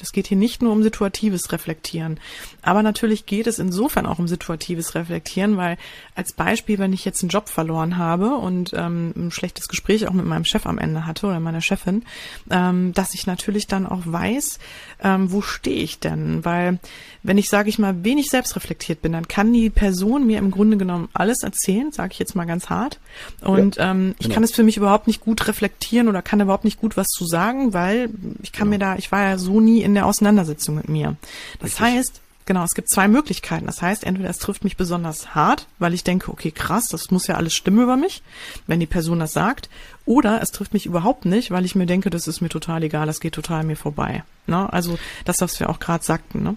[0.00, 2.20] es geht hier nicht nur um situatives Reflektieren,
[2.62, 5.76] aber natürlich geht es insofern auch um situatives Reflektieren, weil
[6.14, 10.12] als Beispiel, wenn ich jetzt einen Job verloren habe und ähm, ein schlechtes Gespräch auch
[10.12, 12.04] mit meinem Chef am Ende hatte oder meiner Chefin,
[12.50, 14.58] ähm, dass ich natürlich dann auch weiß,
[15.02, 16.44] ähm, wo stehe ich denn?
[16.44, 16.78] Weil
[17.22, 20.76] wenn ich, sage ich mal, wenig selbstreflektiert bin, dann kann die Person mir im Grunde
[20.76, 22.98] genommen alles erzählen, sage ich jetzt mal ganz hart.
[23.42, 24.34] Und ja, ähm, ich genau.
[24.34, 27.26] kann es für mich überhaupt nicht gut reflektieren oder kann überhaupt nicht gut was zu
[27.26, 28.10] sagen, weil
[28.42, 28.86] ich kann genau.
[28.86, 31.16] mir da, ich war ja so nie in der Auseinandersetzung mit mir.
[31.58, 31.86] Das Richtig.
[31.86, 33.66] heißt, Genau, es gibt zwei Möglichkeiten.
[33.66, 37.28] Das heißt, entweder es trifft mich besonders hart, weil ich denke, okay, krass, das muss
[37.28, 38.24] ja alles stimmen über mich,
[38.66, 39.70] wenn die Person das sagt.
[40.04, 43.06] Oder es trifft mich überhaupt nicht, weil ich mir denke, das ist mir total egal,
[43.06, 44.24] das geht total mir vorbei.
[44.48, 44.68] Ne?
[44.72, 46.42] Also das, was wir auch gerade sagten.
[46.42, 46.56] Ne?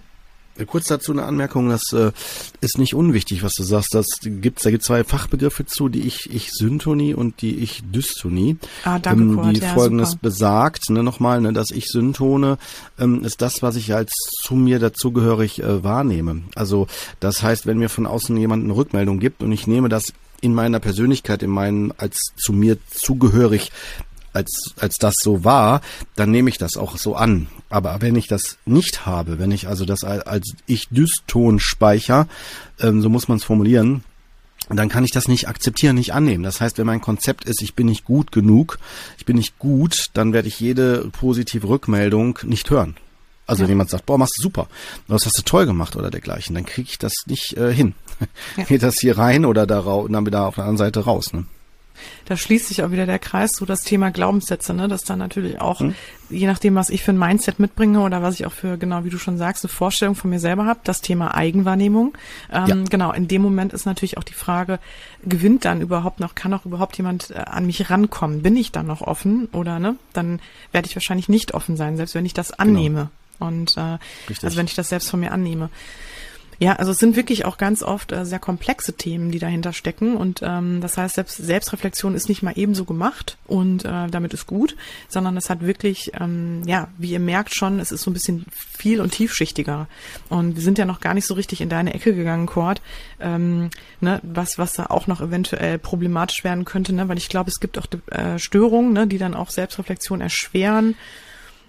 [0.68, 2.12] Kurz dazu eine Anmerkung, das äh,
[2.62, 3.96] ist nicht unwichtig, was du sagst.
[3.96, 8.58] Das gibt's, da gibt zwei Fachbegriffe zu, die ich, ich Syntonie und die ich Dystonie.
[8.84, 10.22] Ah, danke, ähm, Die ja, folgendes super.
[10.22, 12.60] besagt, ne, nochmal, ne, dass ich Syntone
[13.00, 14.14] ähm, ist das, was ich als
[14.44, 16.44] zu mir dazugehörig äh, wahrnehme.
[16.56, 16.88] Also
[17.20, 20.54] das heißt, wenn mir von außen jemand eine Rückmeldung gibt und ich nehme das in
[20.54, 23.72] meiner Persönlichkeit, in meinen als zu mir zugehörig
[24.34, 25.82] als, als das so war,
[26.16, 27.48] dann nehme ich das auch so an.
[27.70, 32.28] Aber wenn ich das nicht habe, wenn ich also das als Ich-Dyston speicher,
[32.80, 34.04] ähm, so muss man es formulieren,
[34.70, 36.44] dann kann ich das nicht akzeptieren, nicht annehmen.
[36.44, 38.80] Das heißt, wenn mein Konzept ist, ich bin nicht gut genug,
[39.18, 42.96] ich bin nicht gut, dann werde ich jede positive Rückmeldung nicht hören.
[43.46, 43.64] Also ja.
[43.64, 44.68] wenn jemand sagt, boah, machst du super,
[45.08, 47.94] das hast du toll gemacht oder dergleichen, dann kriege ich das nicht äh, hin.
[48.56, 48.64] Ja.
[48.68, 51.34] Geht das hier rein oder da dann wieder auf der anderen Seite raus.
[51.34, 51.46] Ne?
[52.26, 55.62] Da schließt sich auch wieder der Kreis, so das Thema Glaubenssätze, ne, dass dann natürlich
[55.62, 55.96] auch, mhm.
[56.30, 59.10] je nachdem, was ich für ein Mindset mitbringe oder was ich auch für, genau wie
[59.10, 62.18] du schon sagst, eine Vorstellung von mir selber habe, das Thema Eigenwahrnehmung.
[62.52, 62.76] Ähm, ja.
[62.90, 64.80] Genau, in dem Moment ist natürlich auch die Frage,
[65.24, 68.42] gewinnt dann überhaupt noch, kann auch überhaupt jemand äh, an mich rankommen?
[68.42, 69.96] Bin ich dann noch offen oder ne?
[70.14, 70.40] Dann
[70.72, 72.62] werde ich wahrscheinlich nicht offen sein, selbst wenn ich das genau.
[72.62, 73.10] annehme.
[73.40, 73.48] Genau.
[73.48, 73.98] Und äh,
[74.42, 75.70] also wenn ich das selbst von mir annehme.
[76.64, 80.16] Ja, also es sind wirklich auch ganz oft äh, sehr komplexe Themen, die dahinter stecken.
[80.16, 84.48] Und ähm, das heißt, selbst Selbstreflexion ist nicht mal ebenso gemacht und äh, damit ist
[84.48, 84.78] gut,
[85.10, 88.46] sondern es hat wirklich, ähm, ja, wie ihr merkt schon, es ist so ein bisschen
[88.56, 89.88] viel und tiefschichtiger.
[90.30, 92.82] Und wir sind ja noch gar nicht so richtig in deine Ecke gegangen, Cord,
[93.20, 97.10] ähm, ne, was, was da auch noch eventuell problematisch werden könnte, ne?
[97.10, 100.96] weil ich glaube, es gibt auch äh, Störungen, ne, die dann auch Selbstreflexion erschweren.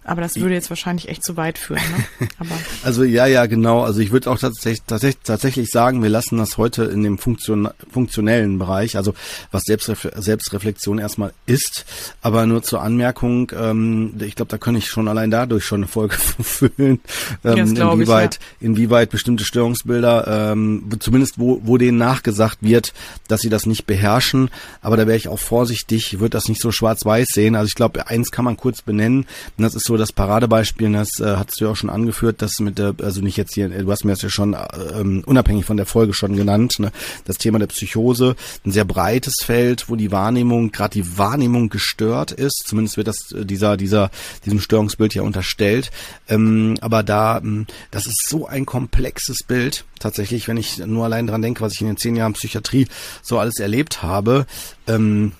[0.06, 1.80] Aber das würde jetzt wahrscheinlich echt zu weit führen.
[2.20, 2.28] Ne?
[2.38, 2.50] Aber
[2.82, 3.82] also ja, ja, genau.
[3.82, 7.70] Also ich würde auch tatsächlich, tatsächlich, tatsächlich sagen, wir lassen das heute in dem Funktion,
[7.90, 9.14] funktionellen Bereich, also
[9.50, 11.86] was Selbstref Selbstreflexion erstmal ist.
[12.20, 15.88] Aber nur zur Anmerkung, ähm, ich glaube, da kann ich schon allein dadurch schon eine
[15.88, 17.00] Folge füllen,
[17.42, 18.66] ähm, inwieweit, ja.
[18.68, 22.92] inwieweit bestimmte Störungsbilder, ähm, zumindest wo, wo denen nachgesagt wird,
[23.28, 24.50] dass sie das nicht beherrschen.
[24.82, 27.54] Aber da wäre ich auch vorsichtig, würde das nicht so schwarz-weiß sehen.
[27.54, 31.20] Also ich glaube, eins kann man kurz benennen, und das ist so das Paradebeispiel, das
[31.20, 33.90] äh, hast du ja auch schon angeführt, dass mit der, also nicht jetzt hier, du
[33.90, 34.56] hast mir das ja schon
[34.94, 36.92] ähm, unabhängig von der Folge schon genannt, ne,
[37.24, 42.32] das Thema der Psychose, ein sehr breites Feld, wo die Wahrnehmung, gerade die Wahrnehmung gestört
[42.32, 44.10] ist, zumindest wird das äh, dieser, dieser,
[44.44, 45.90] diesem Störungsbild ja unterstellt.
[46.28, 51.26] Ähm, aber da, ähm, das ist so ein komplexes Bild, tatsächlich, wenn ich nur allein
[51.26, 52.88] dran denke, was ich in den zehn Jahren Psychiatrie
[53.22, 54.46] so alles erlebt habe,
[54.86, 55.32] ähm,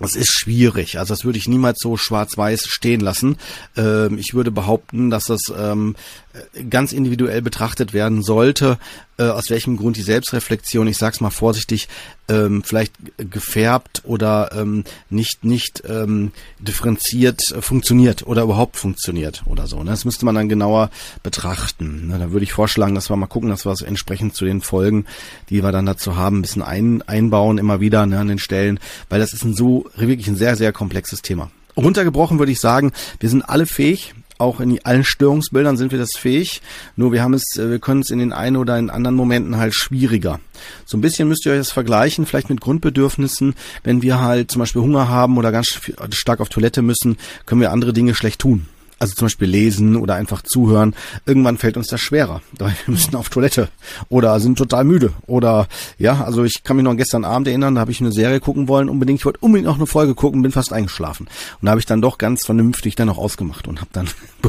[0.00, 0.98] Das ist schwierig.
[0.98, 3.36] Also das würde ich niemals so schwarz-weiß stehen lassen.
[3.76, 5.94] Ähm, ich würde behaupten, dass das ähm,
[6.68, 8.78] ganz individuell betrachtet werden sollte,
[9.18, 11.88] äh, aus welchem Grund die Selbstreflexion, ich sag's mal vorsichtig,
[12.28, 19.66] ähm, vielleicht gefärbt oder ähm, nicht nicht ähm, differenziert äh, funktioniert oder überhaupt funktioniert oder
[19.66, 19.82] so.
[19.82, 19.90] Ne?
[19.90, 20.90] Das müsste man dann genauer
[21.24, 22.06] betrachten.
[22.08, 22.18] Ne?
[22.18, 25.06] Da würde ich vorschlagen, dass wir mal gucken, dass wir es entsprechend zu den Folgen,
[25.48, 28.78] die wir dann dazu haben, ein bisschen ein, einbauen immer wieder ne, an den Stellen,
[29.08, 31.50] weil das ist ein so wirklich ein sehr, sehr komplexes Thema.
[31.76, 36.16] Runtergebrochen würde ich sagen, wir sind alle fähig, auch in allen Störungsbildern sind wir das
[36.16, 36.62] fähig.
[36.96, 39.56] Nur wir haben es, äh, wir können es in den einen oder in anderen Momenten
[39.56, 40.40] halt schwieriger.
[40.84, 43.54] So ein bisschen müsst ihr euch das vergleichen, vielleicht mit Grundbedürfnissen.
[43.84, 45.80] Wenn wir halt zum Beispiel Hunger haben oder ganz
[46.12, 47.16] stark auf Toilette müssen,
[47.46, 48.66] können wir andere Dinge schlecht tun.
[49.00, 50.94] Also zum Beispiel lesen oder einfach zuhören.
[51.26, 52.42] Irgendwann fällt uns das schwerer.
[52.58, 53.68] Wir müssen auf Toilette
[54.08, 55.12] oder sind total müde.
[55.26, 55.66] Oder
[55.98, 58.40] ja, also ich kann mich noch an gestern Abend erinnern, da habe ich eine Serie
[58.40, 59.20] gucken wollen, unbedingt.
[59.20, 61.26] Ich wollte unbedingt noch eine Folge gucken, bin fast eingeschlafen.
[61.60, 64.06] Und da habe ich dann doch ganz vernünftig dann noch ausgemacht und habe dann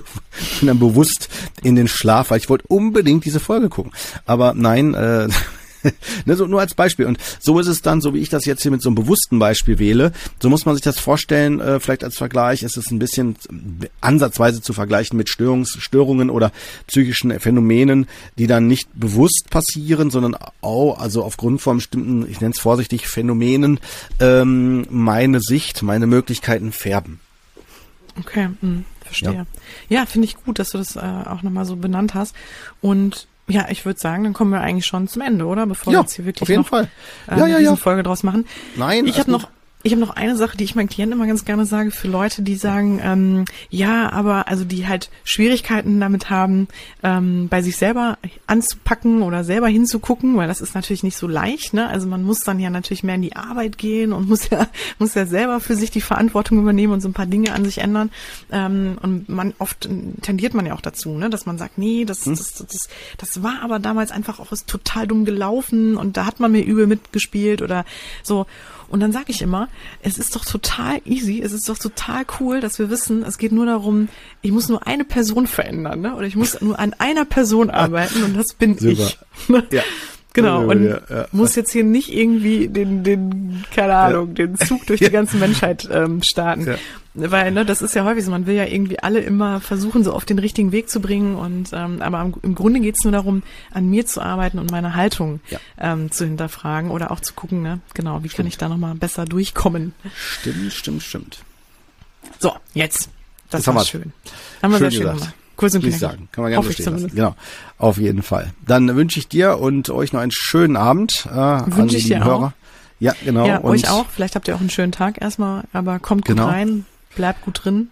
[0.60, 1.30] bin dann bewusst
[1.64, 3.94] in den Schlaf, weil ich wollte unbedingt diese Folge gucken.
[4.26, 5.30] Aber nein, äh,
[6.26, 7.06] ne, so nur als Beispiel.
[7.06, 9.40] Und so ist es dann, so wie ich das jetzt hier mit so einem bewussten
[9.40, 10.12] Beispiel wähle,
[10.42, 13.36] so muss man sich das vorstellen, äh, vielleicht als Vergleich, ist es ein bisschen
[14.02, 16.52] ansatzweise zu vergleichen mit Störungs Störungen oder
[16.88, 18.08] psychischen Phänomenen,
[18.38, 23.08] die dann nicht bewusst passieren, sondern auch, also aufgrund von bestimmten, ich nenne es vorsichtig,
[23.08, 23.80] Phänomenen,
[24.20, 27.20] ähm, meine Sicht, meine Möglichkeiten färben.
[28.20, 29.34] Okay, mh, hm, verstehe.
[29.34, 29.46] Ja,
[29.90, 32.36] ja finde ich gut, dass du das äh, auch nochmal so benannt hast.
[32.82, 35.66] Und ja, ich würde sagen, dann kommen wir eigentlich schon zum Ende, oder?
[35.66, 36.88] Bevor ja, wir jetzt hier wirklich auf jeden noch Fall.
[37.28, 37.76] Äh, ja, ja.
[37.76, 38.46] Folge draus machen.
[38.76, 39.48] Nein, ich habe noch
[39.84, 42.44] ich habe noch eine Sache, die ich meinen Klienten immer ganz gerne sage, für Leute,
[42.44, 46.68] die sagen, ähm, ja, aber also die halt Schwierigkeiten damit haben,
[47.04, 51.74] ähm, bei sich selber anzupacken oder selber hinzugucken, weil das ist natürlich nicht so leicht,
[51.74, 51.88] ne?
[51.88, 54.68] Also man muss dann ja natürlich mehr in die Arbeit gehen und muss ja,
[55.00, 57.80] muss ja selber für sich die Verantwortung übernehmen und so ein paar Dinge an sich
[57.80, 58.12] ändern.
[58.52, 59.90] Ähm, und man oft
[60.22, 62.36] tendiert man ja auch dazu, ne, dass man sagt, nee, das, hm.
[62.36, 66.52] das, das, das war aber damals einfach auch total dumm gelaufen und da hat man
[66.52, 67.86] mir übel mitgespielt oder
[68.22, 68.46] so.
[68.92, 69.70] Und dann sage ich immer,
[70.02, 73.54] es ist doch total easy, es ist doch total cool, dass wir wissen, es geht
[73.54, 74.10] nur darum,
[74.42, 76.16] ich muss nur eine Person verändern, ne?
[76.16, 79.10] Oder ich muss nur an einer Person arbeiten und das bin Super.
[79.48, 79.72] ich.
[79.72, 79.84] ja.
[80.34, 81.28] Genau, und ja, ja.
[81.34, 84.46] muss jetzt hier nicht irgendwie den, den, keine Ahnung, ja.
[84.46, 86.78] den Zug durch die ganze Menschheit ähm, starten.
[87.14, 90.14] Weil, ne, das ist ja häufig so, man will ja irgendwie alle immer versuchen, so
[90.14, 91.36] auf den richtigen Weg zu bringen.
[91.36, 94.96] Und ähm, aber im, im Grunde geht's nur darum, an mir zu arbeiten und meine
[94.96, 95.42] Haltung
[95.78, 98.38] ähm, zu hinterfragen oder auch zu gucken, ne, genau, wie stimmt.
[98.38, 99.94] kann ich da nochmal besser durchkommen.
[100.16, 101.40] Stimmt, stimmt, stimmt.
[102.40, 103.10] So, jetzt.
[103.50, 104.14] Das, das war schön.
[104.62, 105.34] Haben wir schön sehr schön gemacht.
[105.56, 106.00] Kurz und knackig.
[106.00, 106.30] sagen.
[106.32, 107.16] Kann man gerne so stehen lassen.
[107.16, 107.36] Genau.
[107.78, 108.52] Auf jeden Fall.
[108.66, 111.28] Dann wünsche ich dir und euch noch einen schönen Abend.
[111.32, 112.48] Äh, wünsche ich dir Hörer.
[112.48, 112.52] Auch.
[113.00, 113.48] Ja, genau.
[113.48, 114.08] Ja, und euch auch.
[114.10, 116.48] Vielleicht habt ihr auch einen schönen Tag erstmal, aber kommt gut genau.
[116.48, 116.86] rein,
[117.16, 117.90] bleibt gut drin.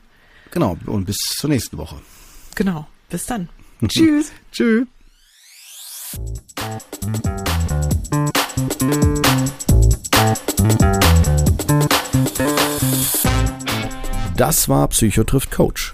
[0.52, 0.78] Genau.
[0.86, 1.96] Und bis zur nächsten Woche.
[2.56, 2.88] Genau.
[3.10, 3.50] Bis dann.
[3.88, 4.32] Tschüss.
[4.52, 4.88] Tschüss.
[14.38, 15.94] Das war Psychotrift Coach